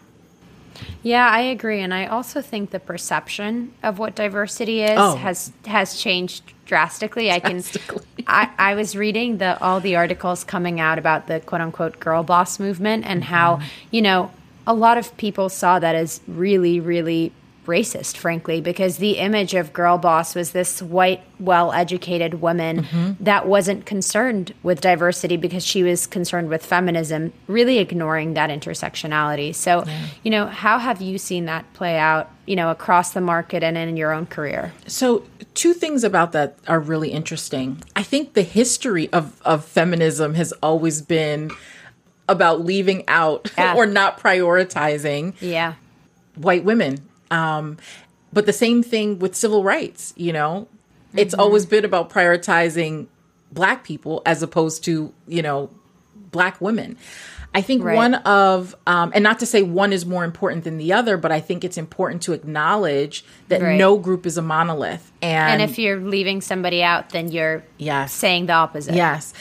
Yeah, 1.03 1.29
I 1.29 1.39
agree, 1.39 1.81
and 1.81 1.93
I 1.93 2.05
also 2.07 2.41
think 2.41 2.71
the 2.71 2.79
perception 2.79 3.73
of 3.81 3.97
what 3.97 4.15
diversity 4.15 4.83
is 4.83 4.97
oh. 4.97 5.15
has 5.15 5.53
has 5.65 5.97
changed 5.97 6.51
drastically. 6.65 7.31
I 7.31 7.39
can. 7.39 7.63
I, 8.27 8.49
I 8.57 8.75
was 8.75 8.95
reading 8.95 9.37
the 9.37 9.57
all 9.61 9.79
the 9.79 9.95
articles 9.95 10.43
coming 10.43 10.81
out 10.81 10.97
about 10.97 11.27
the 11.27 11.39
quote 11.39 11.61
unquote 11.61 11.99
girl 11.99 12.23
boss 12.23 12.59
movement 12.59 13.05
and 13.05 13.21
mm-hmm. 13.21 13.33
how 13.33 13.61
you 13.91 14.01
know 14.01 14.31
a 14.67 14.73
lot 14.73 14.97
of 14.97 15.15
people 15.15 15.47
saw 15.47 15.79
that 15.79 15.95
as 15.95 16.19
really 16.27 16.79
really 16.79 17.31
racist, 17.65 18.17
frankly, 18.17 18.61
because 18.61 18.97
the 18.97 19.17
image 19.17 19.53
of 19.53 19.73
girl 19.73 19.97
boss 19.97 20.35
was 20.35 20.51
this 20.51 20.81
white, 20.81 21.21
well 21.39 21.71
educated 21.73 22.41
woman 22.41 22.83
mm-hmm. 22.83 23.23
that 23.23 23.47
wasn't 23.47 23.85
concerned 23.85 24.53
with 24.63 24.81
diversity 24.81 25.37
because 25.37 25.65
she 25.65 25.83
was 25.83 26.07
concerned 26.07 26.49
with 26.49 26.65
feminism, 26.65 27.33
really 27.47 27.79
ignoring 27.79 28.33
that 28.33 28.49
intersectionality. 28.49 29.53
So, 29.53 29.83
yeah. 29.85 30.07
you 30.23 30.31
know, 30.31 30.47
how 30.47 30.79
have 30.79 31.01
you 31.01 31.17
seen 31.17 31.45
that 31.45 31.71
play 31.73 31.97
out, 31.97 32.31
you 32.45 32.55
know, 32.55 32.71
across 32.71 33.11
the 33.11 33.21
market 33.21 33.63
and 33.63 33.77
in 33.77 33.97
your 33.97 34.11
own 34.11 34.25
career? 34.25 34.73
So, 34.87 35.25
two 35.53 35.73
things 35.73 36.03
about 36.03 36.31
that 36.33 36.57
are 36.67 36.79
really 36.79 37.09
interesting. 37.09 37.81
I 37.95 38.03
think 38.03 38.33
the 38.33 38.43
history 38.43 39.11
of, 39.11 39.41
of 39.43 39.65
feminism 39.65 40.35
has 40.35 40.51
always 40.53 41.01
been 41.01 41.51
about 42.27 42.61
leaving 42.61 43.03
out 43.07 43.51
yeah. 43.57 43.73
or 43.77 43.85
not 43.85 44.19
prioritizing 44.19 45.33
yeah 45.39 45.75
white 46.35 46.63
women 46.63 46.97
um, 47.31 47.77
but 48.33 48.45
the 48.45 48.53
same 48.53 48.83
thing 48.83 49.19
with 49.19 49.35
civil 49.35 49.63
rights, 49.63 50.13
you 50.17 50.33
know, 50.33 50.67
mm-hmm. 51.09 51.19
it's 51.19 51.33
always 51.33 51.65
been 51.65 51.85
about 51.85 52.09
prioritizing 52.09 53.07
black 53.51 53.83
people 53.83 54.21
as 54.25 54.43
opposed 54.43 54.83
to, 54.85 55.13
you 55.27 55.41
know, 55.41 55.69
black 56.31 56.59
women. 56.59 56.97
I 57.55 57.61
think 57.61 57.85
right. 57.85 57.95
one 57.95 58.15
of, 58.15 58.75
um, 58.85 59.13
and 59.15 59.23
not 59.23 59.39
to 59.39 59.45
say 59.45 59.63
one 59.63 59.93
is 59.93 60.05
more 60.05 60.25
important 60.25 60.65
than 60.65 60.77
the 60.77 60.91
other, 60.91 61.15
but 61.15 61.31
I 61.31 61.39
think 61.39 61.63
it's 61.63 61.77
important 61.77 62.21
to 62.23 62.33
acknowledge 62.33 63.23
that 63.47 63.61
right. 63.61 63.77
no 63.77 63.97
group 63.97 64.25
is 64.25 64.37
a 64.37 64.41
monolith. 64.41 65.09
And, 65.21 65.61
and 65.61 65.71
if 65.71 65.79
you're 65.79 66.01
leaving 66.01 66.41
somebody 66.41 66.83
out, 66.83 67.11
then 67.11 67.31
you're 67.31 67.63
yes. 67.77 68.11
saying 68.11 68.47
the 68.47 68.53
opposite. 68.53 68.95
Yes. 68.95 69.33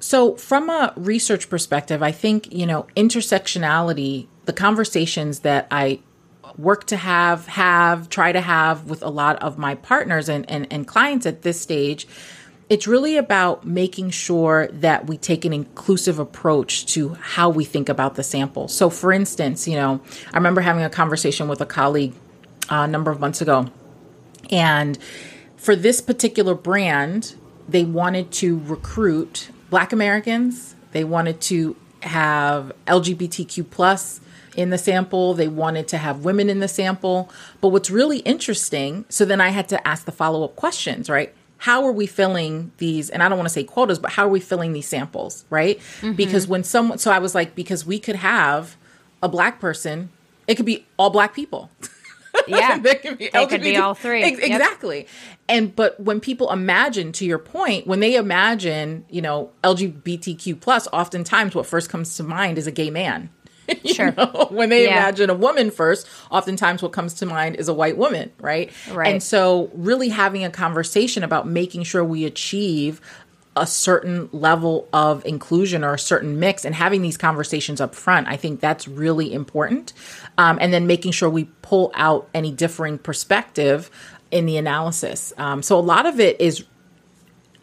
So, 0.00 0.34
from 0.34 0.68
a 0.68 0.92
research 0.96 1.48
perspective, 1.48 2.02
I 2.02 2.10
think, 2.10 2.52
you 2.52 2.66
know, 2.66 2.88
intersectionality, 2.96 4.26
the 4.46 4.52
conversations 4.52 5.40
that 5.40 5.68
I 5.70 6.00
work 6.60 6.86
to 6.86 6.96
have, 6.96 7.46
have, 7.48 8.08
try 8.08 8.32
to 8.32 8.40
have 8.40 8.88
with 8.88 9.02
a 9.02 9.08
lot 9.08 9.42
of 9.42 9.58
my 9.58 9.74
partners 9.74 10.28
and, 10.28 10.48
and, 10.50 10.66
and 10.70 10.86
clients 10.86 11.26
at 11.26 11.42
this 11.42 11.60
stage, 11.60 12.06
it's 12.68 12.86
really 12.86 13.16
about 13.16 13.66
making 13.66 14.10
sure 14.10 14.68
that 14.68 15.06
we 15.06 15.18
take 15.18 15.44
an 15.44 15.52
inclusive 15.52 16.18
approach 16.18 16.86
to 16.86 17.14
how 17.14 17.48
we 17.48 17.64
think 17.64 17.88
about 17.88 18.14
the 18.14 18.22
sample. 18.22 18.68
So, 18.68 18.88
for 18.90 19.12
instance, 19.12 19.66
you 19.66 19.74
know, 19.74 20.00
I 20.32 20.36
remember 20.36 20.60
having 20.60 20.84
a 20.84 20.90
conversation 20.90 21.48
with 21.48 21.60
a 21.60 21.66
colleague 21.66 22.14
uh, 22.70 22.82
a 22.82 22.86
number 22.86 23.10
of 23.10 23.18
months 23.18 23.40
ago, 23.40 23.66
and 24.50 24.98
for 25.56 25.74
this 25.74 26.00
particular 26.00 26.54
brand, 26.54 27.34
they 27.68 27.84
wanted 27.84 28.30
to 28.32 28.60
recruit 28.60 29.50
Black 29.68 29.92
Americans. 29.92 30.74
They 30.92 31.04
wanted 31.04 31.40
to 31.42 31.76
have 32.02 32.72
LGBTQ 32.86 33.68
plus 33.70 34.20
in 34.60 34.70
the 34.70 34.78
sample. 34.78 35.34
They 35.34 35.48
wanted 35.48 35.88
to 35.88 35.98
have 35.98 36.24
women 36.24 36.48
in 36.48 36.60
the 36.60 36.68
sample. 36.68 37.30
But 37.60 37.68
what's 37.68 37.90
really 37.90 38.18
interesting, 38.18 39.04
so 39.08 39.24
then 39.24 39.40
I 39.40 39.48
had 39.48 39.68
to 39.70 39.88
ask 39.88 40.04
the 40.04 40.12
follow 40.12 40.44
up 40.44 40.56
questions, 40.56 41.08
right? 41.08 41.34
How 41.58 41.84
are 41.84 41.92
we 41.92 42.06
filling 42.06 42.72
these? 42.78 43.10
And 43.10 43.22
I 43.22 43.28
don't 43.28 43.36
want 43.36 43.48
to 43.48 43.52
say 43.52 43.64
quotas, 43.64 43.98
but 43.98 44.12
how 44.12 44.26
are 44.26 44.30
we 44.30 44.40
filling 44.40 44.72
these 44.72 44.88
samples, 44.88 45.44
right? 45.50 45.78
Mm-hmm. 45.78 46.12
Because 46.12 46.46
when 46.46 46.64
someone, 46.64 46.98
so 46.98 47.10
I 47.10 47.18
was 47.18 47.34
like, 47.34 47.54
because 47.54 47.84
we 47.84 47.98
could 47.98 48.16
have 48.16 48.76
a 49.22 49.28
black 49.28 49.60
person, 49.60 50.10
it 50.46 50.54
could 50.54 50.66
be 50.66 50.86
all 50.98 51.10
black 51.10 51.34
people. 51.34 51.70
Yeah, 52.46 52.78
that 52.78 53.02
could 53.02 53.18
be, 53.18 53.24
it 53.26 53.48
could 53.48 53.60
be 53.60 53.76
all 53.76 53.94
three. 53.94 54.22
Ex- 54.22 54.38
exactly. 54.38 54.98
Yep. 54.98 55.08
And 55.48 55.76
but 55.76 56.00
when 56.00 56.20
people 56.20 56.50
imagine, 56.50 57.12
to 57.12 57.24
your 57.24 57.38
point, 57.38 57.86
when 57.86 58.00
they 58.00 58.14
imagine, 58.14 59.04
you 59.10 59.20
know, 59.20 59.50
LGBTQ 59.64 60.60
plus, 60.60 60.88
oftentimes 60.92 61.54
what 61.54 61.66
first 61.66 61.90
comes 61.90 62.16
to 62.16 62.22
mind 62.22 62.58
is 62.58 62.66
a 62.66 62.72
gay 62.72 62.90
man. 62.90 63.30
Sure. 63.90 64.12
Know? 64.12 64.48
When 64.50 64.68
they 64.68 64.84
yeah. 64.84 64.98
imagine 64.98 65.30
a 65.30 65.34
woman 65.34 65.70
first, 65.70 66.06
oftentimes 66.30 66.82
what 66.82 66.92
comes 66.92 67.14
to 67.14 67.26
mind 67.26 67.56
is 67.56 67.68
a 67.68 67.74
white 67.74 67.96
woman, 67.96 68.30
right? 68.40 68.72
Right. 68.90 69.12
And 69.12 69.22
so, 69.22 69.70
really 69.74 70.08
having 70.08 70.44
a 70.44 70.50
conversation 70.50 71.22
about 71.22 71.46
making 71.46 71.82
sure 71.84 72.04
we 72.04 72.24
achieve 72.24 73.00
a 73.56 73.66
certain 73.66 74.28
level 74.32 74.88
of 74.92 75.24
inclusion 75.26 75.82
or 75.82 75.94
a 75.94 75.98
certain 75.98 76.38
mix 76.38 76.64
and 76.64 76.74
having 76.74 77.02
these 77.02 77.16
conversations 77.16 77.80
up 77.80 77.96
front 77.96 78.28
i 78.28 78.36
think 78.36 78.60
that's 78.60 78.86
really 78.86 79.32
important 79.32 79.92
um, 80.38 80.56
and 80.60 80.72
then 80.72 80.86
making 80.86 81.10
sure 81.10 81.28
we 81.28 81.44
pull 81.60 81.90
out 81.94 82.28
any 82.32 82.52
differing 82.52 82.96
perspective 82.96 83.90
in 84.30 84.46
the 84.46 84.56
analysis 84.56 85.32
um, 85.36 85.64
so 85.64 85.76
a 85.76 85.80
lot 85.80 86.06
of 86.06 86.20
it 86.20 86.40
is 86.40 86.64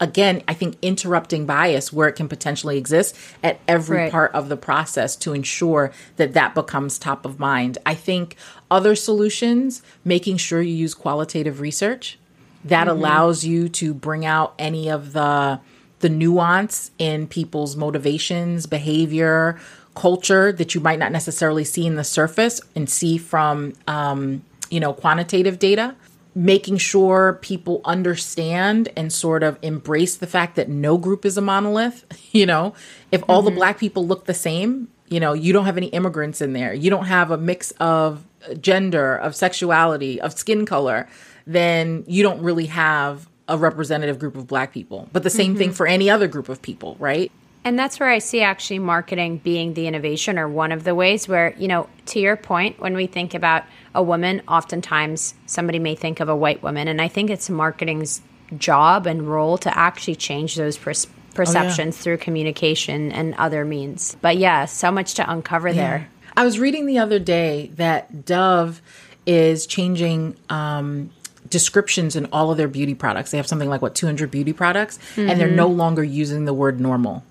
again, 0.00 0.42
I 0.48 0.54
think 0.54 0.76
interrupting 0.82 1.46
bias 1.46 1.92
where 1.92 2.08
it 2.08 2.14
can 2.14 2.28
potentially 2.28 2.78
exist 2.78 3.16
at 3.42 3.60
every 3.66 3.98
right. 3.98 4.12
part 4.12 4.32
of 4.32 4.48
the 4.48 4.56
process 4.56 5.16
to 5.16 5.32
ensure 5.32 5.92
that 6.16 6.34
that 6.34 6.54
becomes 6.54 6.98
top 6.98 7.24
of 7.24 7.38
mind. 7.38 7.78
I 7.84 7.94
think 7.94 8.36
other 8.70 8.94
solutions, 8.94 9.82
making 10.04 10.36
sure 10.36 10.62
you 10.62 10.74
use 10.74 10.94
qualitative 10.94 11.60
research 11.60 12.18
that 12.64 12.86
mm-hmm. 12.86 12.98
allows 12.98 13.44
you 13.44 13.68
to 13.68 13.94
bring 13.94 14.24
out 14.24 14.54
any 14.58 14.88
of 14.88 15.12
the 15.12 15.60
the 16.00 16.08
nuance 16.08 16.92
in 16.98 17.26
people's 17.26 17.74
motivations, 17.74 18.66
behavior, 18.66 19.58
culture 19.96 20.52
that 20.52 20.72
you 20.72 20.80
might 20.80 20.98
not 20.98 21.10
necessarily 21.10 21.64
see 21.64 21.84
in 21.84 21.96
the 21.96 22.04
surface 22.04 22.60
and 22.76 22.88
see 22.88 23.18
from 23.18 23.72
um, 23.88 24.42
you 24.70 24.78
know 24.78 24.92
quantitative 24.92 25.58
data 25.58 25.94
making 26.34 26.76
sure 26.76 27.38
people 27.42 27.80
understand 27.84 28.88
and 28.96 29.12
sort 29.12 29.42
of 29.42 29.58
embrace 29.62 30.16
the 30.16 30.26
fact 30.26 30.56
that 30.56 30.68
no 30.68 30.96
group 30.96 31.24
is 31.24 31.36
a 31.36 31.42
monolith. 31.42 32.04
You 32.30 32.44
know, 32.44 32.74
if 33.10 33.22
all 33.26 33.40
mm-hmm. 33.40 33.46
the 33.46 33.56
black 33.56 33.78
people 33.78 34.06
look 34.06 34.26
the 34.26 34.34
same, 34.34 34.88
you 35.08 35.18
know, 35.18 35.32
you 35.32 35.52
don't 35.52 35.64
have 35.64 35.78
any 35.78 35.86
immigrants 35.86 36.42
in 36.42 36.52
there, 36.52 36.74
you 36.74 36.90
don't 36.90 37.06
have 37.06 37.30
a 37.30 37.38
mix 37.38 37.72
of 37.80 38.24
gender, 38.60 39.16
of 39.16 39.34
sexuality, 39.34 40.20
of 40.20 40.32
skin 40.34 40.66
color, 40.66 41.08
then 41.46 42.04
you 42.06 42.22
don't 42.22 42.40
really 42.42 42.66
have 42.66 43.28
a 43.48 43.56
representative 43.56 44.18
group 44.18 44.36
of 44.36 44.46
black 44.46 44.72
people. 44.72 45.08
But 45.12 45.22
the 45.22 45.30
same 45.30 45.52
mm-hmm. 45.52 45.58
thing 45.58 45.72
for 45.72 45.86
any 45.86 46.10
other 46.10 46.28
group 46.28 46.48
of 46.48 46.60
people, 46.60 46.96
right? 46.98 47.32
And 47.68 47.78
that's 47.78 48.00
where 48.00 48.08
I 48.08 48.16
see 48.16 48.40
actually 48.40 48.78
marketing 48.78 49.36
being 49.44 49.74
the 49.74 49.86
innovation 49.86 50.38
or 50.38 50.48
one 50.48 50.72
of 50.72 50.84
the 50.84 50.94
ways 50.94 51.28
where, 51.28 51.54
you 51.58 51.68
know, 51.68 51.86
to 52.06 52.18
your 52.18 52.34
point, 52.34 52.80
when 52.80 52.94
we 52.94 53.06
think 53.06 53.34
about 53.34 53.62
a 53.94 54.02
woman, 54.02 54.40
oftentimes 54.48 55.34
somebody 55.44 55.78
may 55.78 55.94
think 55.94 56.20
of 56.20 56.30
a 56.30 56.34
white 56.34 56.62
woman. 56.62 56.88
And 56.88 56.98
I 56.98 57.08
think 57.08 57.28
it's 57.28 57.50
marketing's 57.50 58.22
job 58.56 59.06
and 59.06 59.28
role 59.28 59.58
to 59.58 59.78
actually 59.78 60.14
change 60.14 60.56
those 60.56 60.78
pers- 60.78 61.08
perceptions 61.34 61.94
oh, 61.94 61.98
yeah. 61.98 62.02
through 62.02 62.16
communication 62.16 63.12
and 63.12 63.34
other 63.34 63.66
means. 63.66 64.16
But 64.22 64.38
yeah, 64.38 64.64
so 64.64 64.90
much 64.90 65.12
to 65.14 65.30
uncover 65.30 65.68
yeah. 65.68 65.74
there. 65.74 66.08
I 66.38 66.46
was 66.46 66.58
reading 66.58 66.86
the 66.86 66.96
other 66.96 67.18
day 67.18 67.70
that 67.74 68.24
Dove 68.24 68.80
is 69.26 69.66
changing 69.66 70.36
um, 70.48 71.10
descriptions 71.50 72.16
in 72.16 72.26
all 72.26 72.50
of 72.50 72.56
their 72.56 72.68
beauty 72.68 72.94
products. 72.94 73.30
They 73.30 73.36
have 73.36 73.46
something 73.46 73.68
like 73.68 73.82
what 73.82 73.94
200 73.94 74.30
beauty 74.30 74.54
products, 74.54 74.98
mm-hmm. 75.16 75.28
and 75.28 75.38
they're 75.38 75.50
no 75.50 75.68
longer 75.68 76.02
using 76.02 76.46
the 76.46 76.54
word 76.54 76.80
normal, 76.80 77.24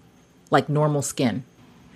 like 0.52 0.70
normal 0.70 1.02
skin. 1.02 1.44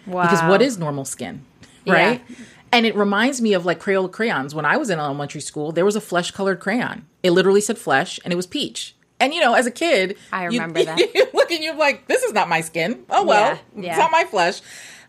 Wow. 0.05 0.23
Because 0.23 0.41
what 0.43 0.61
is 0.61 0.77
normal 0.77 1.05
skin, 1.05 1.45
right? 1.87 2.21
Yeah. 2.27 2.35
And 2.73 2.85
it 2.85 2.95
reminds 2.95 3.41
me 3.41 3.53
of 3.53 3.65
like 3.65 3.79
Crayola 3.79 4.11
crayons. 4.11 4.55
When 4.55 4.65
I 4.65 4.77
was 4.77 4.89
in 4.89 4.99
elementary 4.99 5.41
school, 5.41 5.71
there 5.71 5.85
was 5.85 5.95
a 5.95 6.01
flesh 6.01 6.31
colored 6.31 6.59
crayon. 6.59 7.05
It 7.21 7.31
literally 7.31 7.61
said 7.61 7.77
flesh, 7.77 8.19
and 8.23 8.31
it 8.31 8.35
was 8.35 8.47
peach. 8.47 8.95
And 9.19 9.33
you 9.33 9.41
know, 9.41 9.53
as 9.53 9.65
a 9.67 9.71
kid, 9.71 10.17
I 10.31 10.45
remember 10.45 10.79
you, 10.79 10.85
that. 10.87 10.99
You 11.13 11.27
look 11.33 11.51
and 11.51 11.63
you're 11.63 11.75
like, 11.75 12.07
"This 12.07 12.23
is 12.23 12.33
not 12.33 12.49
my 12.49 12.61
skin." 12.61 13.03
Oh 13.09 13.25
well, 13.25 13.59
yeah, 13.75 13.81
yeah. 13.83 13.89
it's 13.89 13.99
not 13.99 14.11
my 14.11 14.23
flesh. 14.23 14.61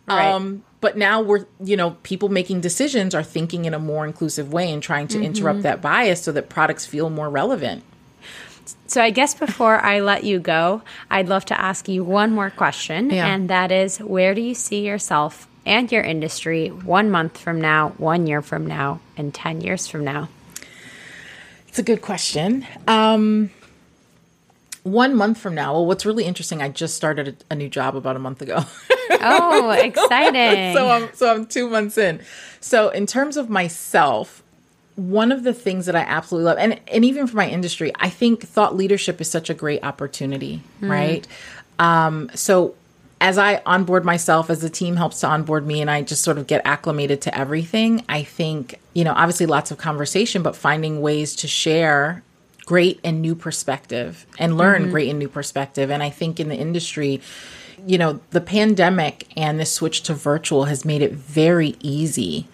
Right. 0.08 0.32
Um, 0.32 0.64
but 0.80 0.96
now 0.96 1.20
we're, 1.22 1.46
you 1.62 1.76
know, 1.76 1.96
people 2.02 2.28
making 2.28 2.60
decisions 2.60 3.14
are 3.14 3.22
thinking 3.22 3.66
in 3.66 3.74
a 3.74 3.78
more 3.78 4.04
inclusive 4.04 4.52
way 4.52 4.70
and 4.72 4.82
trying 4.82 5.06
to 5.08 5.18
mm-hmm. 5.18 5.26
interrupt 5.26 5.62
that 5.62 5.80
bias 5.80 6.22
so 6.22 6.32
that 6.32 6.48
products 6.48 6.84
feel 6.84 7.08
more 7.08 7.30
relevant. 7.30 7.84
So 8.92 9.00
I 9.00 9.08
guess 9.08 9.32
before 9.32 9.80
I 9.80 10.00
let 10.00 10.22
you 10.22 10.38
go, 10.38 10.82
I'd 11.10 11.26
love 11.26 11.46
to 11.46 11.58
ask 11.58 11.88
you 11.88 12.04
one 12.04 12.30
more 12.30 12.50
question, 12.50 13.08
yeah. 13.08 13.26
and 13.26 13.48
that 13.48 13.72
is, 13.72 13.96
where 13.96 14.34
do 14.34 14.42
you 14.42 14.54
see 14.54 14.86
yourself 14.86 15.48
and 15.64 15.90
your 15.90 16.02
industry 16.02 16.68
one 16.68 17.10
month 17.10 17.38
from 17.38 17.58
now, 17.58 17.94
one 17.96 18.26
year 18.26 18.42
from 18.42 18.66
now, 18.66 19.00
and 19.16 19.32
ten 19.32 19.62
years 19.62 19.86
from 19.86 20.04
now? 20.04 20.28
It's 21.68 21.78
a 21.78 21.82
good 21.82 22.02
question. 22.02 22.66
Um, 22.86 23.48
one 24.82 25.14
month 25.14 25.38
from 25.38 25.54
now. 25.54 25.72
Well, 25.72 25.86
what's 25.86 26.04
really 26.04 26.24
interesting, 26.24 26.60
I 26.60 26.68
just 26.68 26.94
started 26.94 27.28
a, 27.28 27.54
a 27.54 27.56
new 27.56 27.70
job 27.70 27.96
about 27.96 28.16
a 28.16 28.18
month 28.18 28.42
ago. 28.42 28.62
oh, 29.10 29.70
exciting! 29.70 30.74
so 30.76 30.90
I'm 30.90 31.14
so 31.14 31.34
I'm 31.34 31.46
two 31.46 31.70
months 31.70 31.96
in. 31.96 32.20
So 32.60 32.90
in 32.90 33.06
terms 33.06 33.38
of 33.38 33.48
myself, 33.48 34.41
one 34.96 35.32
of 35.32 35.42
the 35.42 35.54
things 35.54 35.86
that 35.86 35.96
I 35.96 36.00
absolutely 36.00 36.46
love, 36.46 36.58
and 36.58 36.80
and 36.88 37.04
even 37.04 37.26
for 37.26 37.36
my 37.36 37.48
industry, 37.48 37.92
I 37.96 38.08
think 38.08 38.42
thought 38.42 38.76
leadership 38.76 39.20
is 39.20 39.30
such 39.30 39.48
a 39.50 39.54
great 39.54 39.82
opportunity, 39.82 40.62
mm. 40.80 40.90
right? 40.90 41.26
Um, 41.78 42.30
so 42.34 42.74
as 43.22 43.38
I 43.38 43.62
onboard 43.64 44.04
myself, 44.04 44.50
as 44.50 44.60
the 44.60 44.68
team 44.68 44.96
helps 44.96 45.20
to 45.20 45.28
onboard 45.28 45.64
me, 45.64 45.80
and 45.80 45.88
I 45.88 46.02
just 46.02 46.22
sort 46.22 46.38
of 46.38 46.48
get 46.48 46.60
acclimated 46.64 47.20
to 47.22 47.38
everything, 47.38 48.04
I 48.08 48.24
think, 48.24 48.80
you 48.94 49.04
know, 49.04 49.12
obviously 49.12 49.46
lots 49.46 49.70
of 49.70 49.78
conversation, 49.78 50.42
but 50.42 50.56
finding 50.56 51.00
ways 51.00 51.36
to 51.36 51.46
share 51.46 52.24
great 52.66 52.98
and 53.04 53.22
new 53.22 53.36
perspective 53.36 54.26
and 54.40 54.58
learn 54.58 54.82
mm-hmm. 54.82 54.90
great 54.90 55.08
and 55.08 55.20
new 55.20 55.28
perspective. 55.28 55.88
And 55.88 56.02
I 56.02 56.10
think 56.10 56.40
in 56.40 56.48
the 56.48 56.56
industry, 56.56 57.20
you 57.86 57.96
know, 57.96 58.20
the 58.30 58.40
pandemic 58.40 59.28
and 59.36 59.58
the 59.58 59.66
switch 59.66 60.02
to 60.02 60.14
virtual 60.14 60.64
has 60.64 60.84
made 60.84 61.00
it 61.00 61.12
very 61.12 61.76
easy 61.80 62.48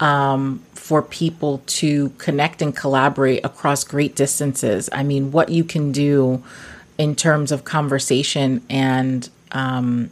um, 0.00 0.62
for 0.74 1.02
people 1.02 1.62
to 1.66 2.10
connect 2.10 2.62
and 2.62 2.74
collaborate 2.74 3.44
across 3.44 3.84
great 3.84 4.14
distances. 4.14 4.88
I 4.92 5.02
mean, 5.02 5.32
what 5.32 5.48
you 5.50 5.64
can 5.64 5.92
do 5.92 6.42
in 6.96 7.14
terms 7.14 7.52
of 7.52 7.64
conversation 7.64 8.64
and 8.68 9.28
um, 9.52 10.10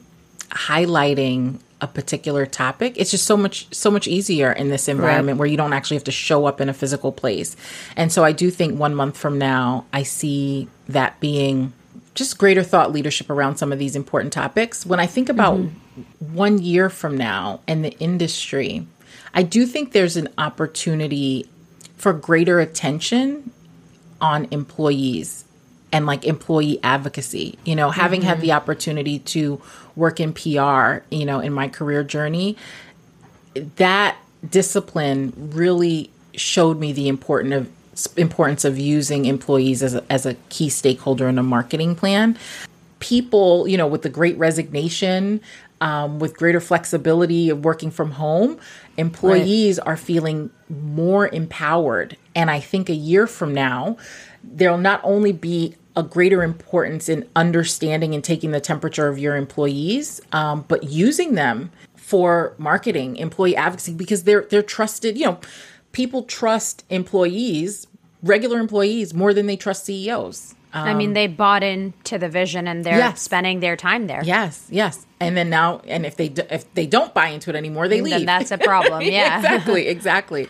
highlighting 0.51 1.61
a 1.83 1.87
particular 1.87 2.47
topic 2.47 2.95
it's 2.97 3.11
just 3.11 3.27
so 3.27 3.37
much 3.37 3.67
so 3.75 3.91
much 3.91 4.09
easier 4.09 4.51
in 4.51 4.71
this 4.71 4.89
environment 4.89 5.37
right. 5.37 5.41
where 5.41 5.47
you 5.47 5.59
don't 5.59 5.75
actually 5.75 5.97
have 5.97 6.05
to 6.05 6.11
show 6.11 6.47
up 6.47 6.59
in 6.59 6.71
a 6.71 6.73
physical 6.73 7.13
place 7.13 7.55
and 7.97 8.11
so 8.11 8.25
i 8.25 8.33
do 8.33 8.51
think 8.51 8.79
one 8.79 8.95
month 8.95 9.15
from 9.15 9.37
now 9.37 9.85
i 9.93 10.03
see 10.03 10.67
that 10.89 11.21
being 11.21 11.75
just 12.15 12.39
greater 12.39 12.63
thought 12.63 12.93
leadership 12.93 13.29
around 13.29 13.57
some 13.57 13.73
of 13.73 13.79
these 13.79 13.95
important 13.95 14.33
topics 14.33 14.87
when 14.87 14.99
i 14.99 15.07
think 15.07 15.29
about 15.29 15.59
mm-hmm. 15.59 16.35
one 16.35 16.57
year 16.57 16.89
from 16.89 17.15
now 17.15 17.61
and 17.69 17.85
the 17.85 17.93
industry 17.99 18.87
i 19.37 19.43
do 19.43 19.65
think 19.65 19.93
there's 19.93 20.17
an 20.17 20.29
opportunity 20.37 21.49
for 21.97 22.13
greater 22.13 22.59
attention 22.59 23.53
on 24.21 24.49
employees 24.51 25.45
and 25.93 26.07
like 26.07 26.25
employee 26.25 26.79
advocacy. 26.83 27.59
You 27.65 27.75
know, 27.75 27.91
having 27.91 28.21
mm-hmm. 28.21 28.29
had 28.29 28.41
the 28.41 28.53
opportunity 28.53 29.19
to 29.21 29.61
work 29.95 30.21
in 30.21 30.33
PR, 30.33 31.05
you 31.11 31.25
know, 31.25 31.41
in 31.41 31.53
my 31.53 31.69
career 31.69 32.05
journey, 32.05 32.57
that 33.77 34.17
discipline 34.49 35.33
really 35.37 36.11
showed 36.35 36.79
me 36.79 36.93
the 36.93 37.09
important 37.09 37.55
of 37.55 37.71
importance 38.19 38.67
of 38.67 38.79
using 38.79 39.25
employees 39.25 39.83
as 39.83 39.95
a, 39.95 40.13
as 40.13 40.27
a 40.27 40.35
key 40.51 40.69
stakeholder 40.69 41.29
in 41.29 41.39
a 41.39 41.43
marketing 41.43 41.95
plan. 41.95 42.37
People, 42.99 43.67
you 43.67 43.79
know, 43.79 43.87
with 43.87 44.03
the 44.03 44.11
great 44.11 44.37
resignation, 44.37 45.41
um, 45.81 46.19
with 46.19 46.37
greater 46.37 46.61
flexibility 46.61 47.49
of 47.49 47.65
working 47.65 47.91
from 47.91 48.11
home, 48.13 48.59
employees 48.97 49.79
right. 49.79 49.89
are 49.89 49.97
feeling 49.97 50.51
more 50.69 51.29
empowered. 51.29 52.17
And 52.35 52.51
I 52.51 52.61
think 52.61 52.89
a 52.89 52.95
year 52.95 53.27
from 53.27 53.55
now, 53.55 53.97
there'll 54.43 54.79
not 54.79 55.01
only 55.05 55.33
be 55.33 55.77
a 55.97 56.03
greater 56.03 56.43
importance 56.43 57.09
in 57.09 57.27
understanding 57.35 58.15
and 58.15 58.23
taking 58.23 58.51
the 58.51 58.61
temperature 58.61 59.09
of 59.09 59.19
your 59.19 59.37
employees, 59.37 60.21
um, 60.33 60.65
but 60.69 60.85
using 60.85 61.35
them 61.35 61.73
for 61.97 62.55
marketing, 62.59 63.17
employee 63.17 63.57
advocacy, 63.57 63.95
because 63.95 64.25
they're 64.25 64.43
they're 64.43 64.63
trusted. 64.63 65.17
You 65.17 65.27
know, 65.27 65.41
people 65.93 66.23
trust 66.23 66.85
employees, 66.91 67.87
regular 68.23 68.59
employees, 68.59 69.15
more 69.15 69.33
than 69.33 69.47
they 69.47 69.57
trust 69.57 69.87
CEOs. 69.87 70.55
Um, 70.73 70.89
I 70.89 70.95
mean, 70.95 71.11
um, 71.11 71.15
they 71.15 71.27
bought 71.27 71.63
into 71.63 72.19
the 72.19 72.29
vision 72.29 72.69
and 72.69 72.85
they're 72.85 72.99
yes. 72.99 73.23
spending 73.23 73.61
their 73.61 73.77
time 73.77 74.09
there. 74.09 74.23
Yes, 74.25 74.67
yes. 74.71 75.07
And 75.21 75.37
then 75.37 75.49
now, 75.49 75.81
and 75.87 76.05
if 76.05 76.17
they 76.17 76.27
if 76.51 76.73
they 76.75 76.87
don't 76.87 77.15
buy 77.15 77.29
into 77.29 77.51
it 77.51 77.57
anymore, 77.57 77.89
they 77.89 78.03
leave. 78.03 78.15
Then 78.15 78.27
that's 78.27 78.51
a 78.51 78.59
problem. 78.59 79.03
Yeah, 79.07 79.39
exactly, 79.39 79.89
exactly. 79.89 80.49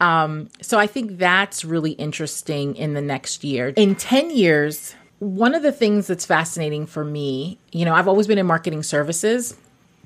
Um, 0.00 0.48
so 0.62 0.78
I 0.78 0.86
think 0.86 1.18
that's 1.18 1.64
really 1.64 1.92
interesting 1.92 2.76
in 2.76 2.94
the 2.94 3.02
next 3.02 3.44
year. 3.44 3.72
In 3.76 3.94
10 3.94 4.30
years, 4.30 4.94
one 5.18 5.54
of 5.54 5.62
the 5.62 5.72
things 5.72 6.06
that's 6.06 6.24
fascinating 6.24 6.86
for 6.86 7.04
me, 7.04 7.58
you 7.72 7.84
know, 7.84 7.94
I've 7.94 8.08
always 8.08 8.26
been 8.26 8.38
in 8.38 8.46
marketing 8.46 8.82
services, 8.82 9.56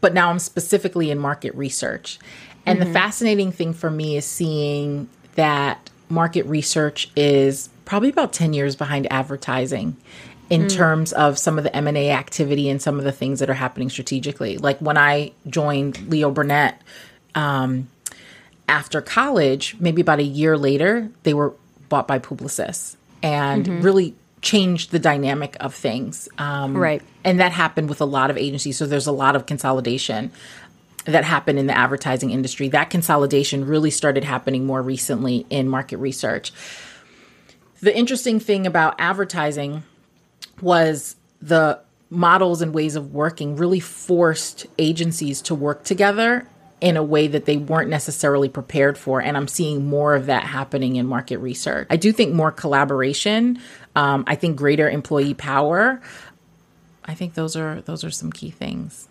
but 0.01 0.14
now 0.14 0.31
I'm 0.31 0.38
specifically 0.38 1.11
in 1.11 1.18
market 1.18 1.55
research. 1.55 2.18
And 2.64 2.79
mm-hmm. 2.79 2.88
the 2.88 2.98
fascinating 2.98 3.53
thing 3.53 3.72
for 3.75 3.90
me 3.90 4.16
is 4.16 4.25
seeing 4.25 5.09
that 5.35 5.90
market 6.09 6.46
research 6.46 7.11
is 7.16 7.68
probably 7.85 8.09
about 8.09 8.33
10 8.33 8.53
years 8.53 8.77
behind 8.77 9.11
advertising 9.12 9.97
in 10.51 10.64
mm. 10.64 10.71
terms 10.71 11.12
of 11.12 11.38
some 11.38 11.59
of 11.59 11.64
the 11.64 11.75
M&A 11.75 12.11
activity 12.11 12.68
and 12.68 12.81
some 12.81 12.99
of 12.99 13.05
the 13.05 13.12
things 13.12 13.40
that 13.40 13.49
are 13.49 13.55
happening 13.55 13.88
strategically. 13.88 14.59
Like 14.59 14.79
when 14.81 14.99
I 14.99 15.33
joined 15.47 16.09
Leo 16.09 16.31
Burnett, 16.31 16.81
um, 17.35 17.88
after 18.68 19.01
college, 19.01 19.77
maybe 19.81 20.01
about 20.01 20.18
a 20.18 20.25
year 20.25 20.57
later, 20.57 21.09
they 21.23 21.35
were 21.35 21.55
bought 21.88 22.07
by 22.07 22.18
Publicis 22.18 22.97
and 23.23 23.64
mm-hmm. 23.64 23.83
really 23.83 24.14
changed 24.40 24.90
the 24.90 24.99
dynamic 24.99 25.57
of 25.61 25.75
things. 25.75 26.29
Um, 26.38 26.77
right. 26.77 27.03
And 27.25 27.40
that 27.40 27.53
happened 27.53 27.88
with 27.88 28.01
a 28.01 28.05
lot 28.05 28.31
of 28.31 28.37
agencies. 28.37 28.77
So 28.77 28.87
there's 28.87 29.07
a 29.07 29.12
lot 29.12 29.37
of 29.37 29.47
consolidation 29.47 30.33
that 31.05 31.25
happened 31.25 31.59
in 31.59 31.66
the 31.66 31.77
advertising 31.77 32.31
industry. 32.31 32.68
That 32.68 32.90
consolidation 32.90 33.66
really 33.66 33.90
started 33.90 34.25
happening 34.25 34.66
more 34.66 34.83
recently 34.83 35.47
in 35.51 35.68
market 35.68 35.97
research. 35.99 36.53
The 37.83 37.97
interesting 37.97 38.38
thing 38.38 38.66
about 38.66 38.95
advertising 38.99 39.83
was 40.61 41.16
the 41.40 41.81
models 42.11 42.62
and 42.62 42.73
ways 42.73 42.95
of 42.95 43.12
working 43.12 43.57
really 43.57 43.81
forced 43.81 44.66
agencies 44.79 45.42
to 45.42 45.55
work 45.55 45.83
together 45.83 46.47
in 46.81 46.97
a 46.97 47.03
way 47.03 47.27
that 47.27 47.45
they 47.45 47.57
weren't 47.57 47.90
necessarily 47.90 48.49
prepared 48.49 48.97
for. 48.97 49.21
And 49.21 49.37
I'm 49.37 49.49
seeing 49.49 49.87
more 49.87 50.14
of 50.14 50.27
that 50.27 50.45
happening 50.45 50.97
in 50.97 51.07
market 51.07 51.38
research. 51.38 51.88
I 51.90 51.97
do 51.97 52.12
think 52.12 52.33
more 52.33 52.53
collaboration. 52.53 53.59
Um, 53.97 54.25
I 54.29 54.37
think 54.37 54.57
greater 54.57 54.88
employee 54.88 55.35
power. 55.35 56.01
I 57.05 57.14
think 57.14 57.35
those 57.35 57.57
are 57.57 57.81
those 57.83 58.05
are 58.05 58.11
some 58.11 58.31
key 58.31 58.51
things. 58.51 59.09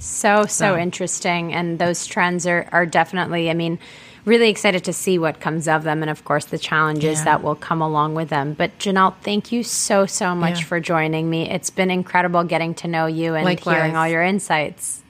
So 0.00 0.42
so, 0.42 0.46
so. 0.46 0.78
interesting, 0.78 1.52
and 1.52 1.78
those 1.78 2.06
trends 2.06 2.46
are 2.46 2.66
are 2.72 2.86
definitely. 2.86 3.50
I 3.50 3.54
mean 3.54 3.78
really 4.24 4.48
excited 4.48 4.84
to 4.84 4.92
see 4.92 5.18
what 5.18 5.40
comes 5.40 5.68
of 5.68 5.84
them 5.84 6.02
and 6.02 6.10
of 6.10 6.24
course 6.24 6.46
the 6.46 6.58
challenges 6.58 7.18
yeah. 7.18 7.24
that 7.24 7.42
will 7.42 7.54
come 7.54 7.80
along 7.80 8.14
with 8.14 8.28
them 8.28 8.54
but 8.54 8.76
janelle 8.78 9.14
thank 9.22 9.52
you 9.52 9.62
so 9.62 10.06
so 10.06 10.34
much 10.34 10.60
yeah. 10.60 10.66
for 10.66 10.80
joining 10.80 11.28
me 11.28 11.48
it's 11.50 11.70
been 11.70 11.90
incredible 11.90 12.44
getting 12.44 12.74
to 12.74 12.88
know 12.88 13.06
you 13.06 13.34
and 13.34 13.44
Likewise. 13.44 13.76
hearing 13.76 13.96
all 13.96 14.08
your 14.08 14.22
insights 14.22 15.02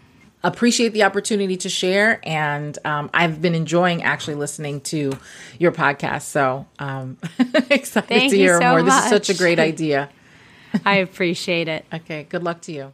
appreciate 0.45 0.91
the 0.91 1.03
opportunity 1.03 1.57
to 1.57 1.69
share. 1.69 2.21
And 2.23 2.79
um, 2.85 3.11
I've 3.12 3.41
been 3.41 3.55
enjoying 3.55 4.03
actually 4.03 4.35
listening 4.35 4.83
to 4.83 5.12
your 5.59 5.73
podcast. 5.73 6.23
So 6.23 6.67
um, 6.79 7.17
excited 7.71 8.09
Thank 8.09 8.31
to 8.31 8.37
hear 8.37 8.61
so 8.61 8.71
more. 8.71 8.83
Much. 8.83 8.93
This 8.93 9.05
is 9.05 9.11
such 9.11 9.31
a 9.31 9.39
great 9.39 9.59
idea. 9.59 10.11
I 10.85 10.97
appreciate 10.97 11.67
it. 11.67 11.85
Okay. 11.93 12.25
Good 12.29 12.43
luck 12.45 12.61
to 12.62 12.73
you. 12.73 12.93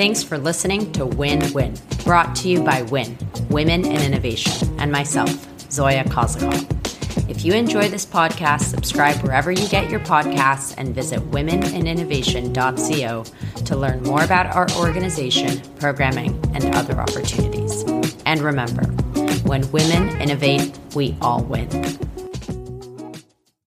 Thanks 0.00 0.22
for 0.22 0.38
listening 0.38 0.92
to 0.92 1.04
Win 1.04 1.52
Win, 1.52 1.74
brought 2.06 2.34
to 2.36 2.48
you 2.48 2.62
by 2.62 2.80
Win, 2.80 3.18
Women 3.50 3.84
in 3.84 4.00
Innovation, 4.00 4.74
and 4.80 4.90
myself, 4.90 5.28
Zoya 5.70 6.04
Kozakov. 6.04 7.28
If 7.28 7.44
you 7.44 7.52
enjoy 7.52 7.90
this 7.90 8.06
podcast, 8.06 8.62
subscribe 8.62 9.20
wherever 9.22 9.52
you 9.52 9.68
get 9.68 9.90
your 9.90 10.00
podcasts 10.00 10.74
and 10.78 10.94
visit 10.94 11.20
womeninnovation.co 11.30 13.24
to 13.62 13.76
learn 13.76 14.02
more 14.04 14.22
about 14.22 14.46
our 14.56 14.70
organization, 14.78 15.60
programming, 15.78 16.30
and 16.54 16.74
other 16.74 16.98
opportunities. 16.98 17.82
And 18.24 18.40
remember, 18.40 18.84
when 19.42 19.70
women 19.70 20.18
innovate, 20.18 20.78
we 20.94 21.14
all 21.20 21.42
win. 21.44 21.68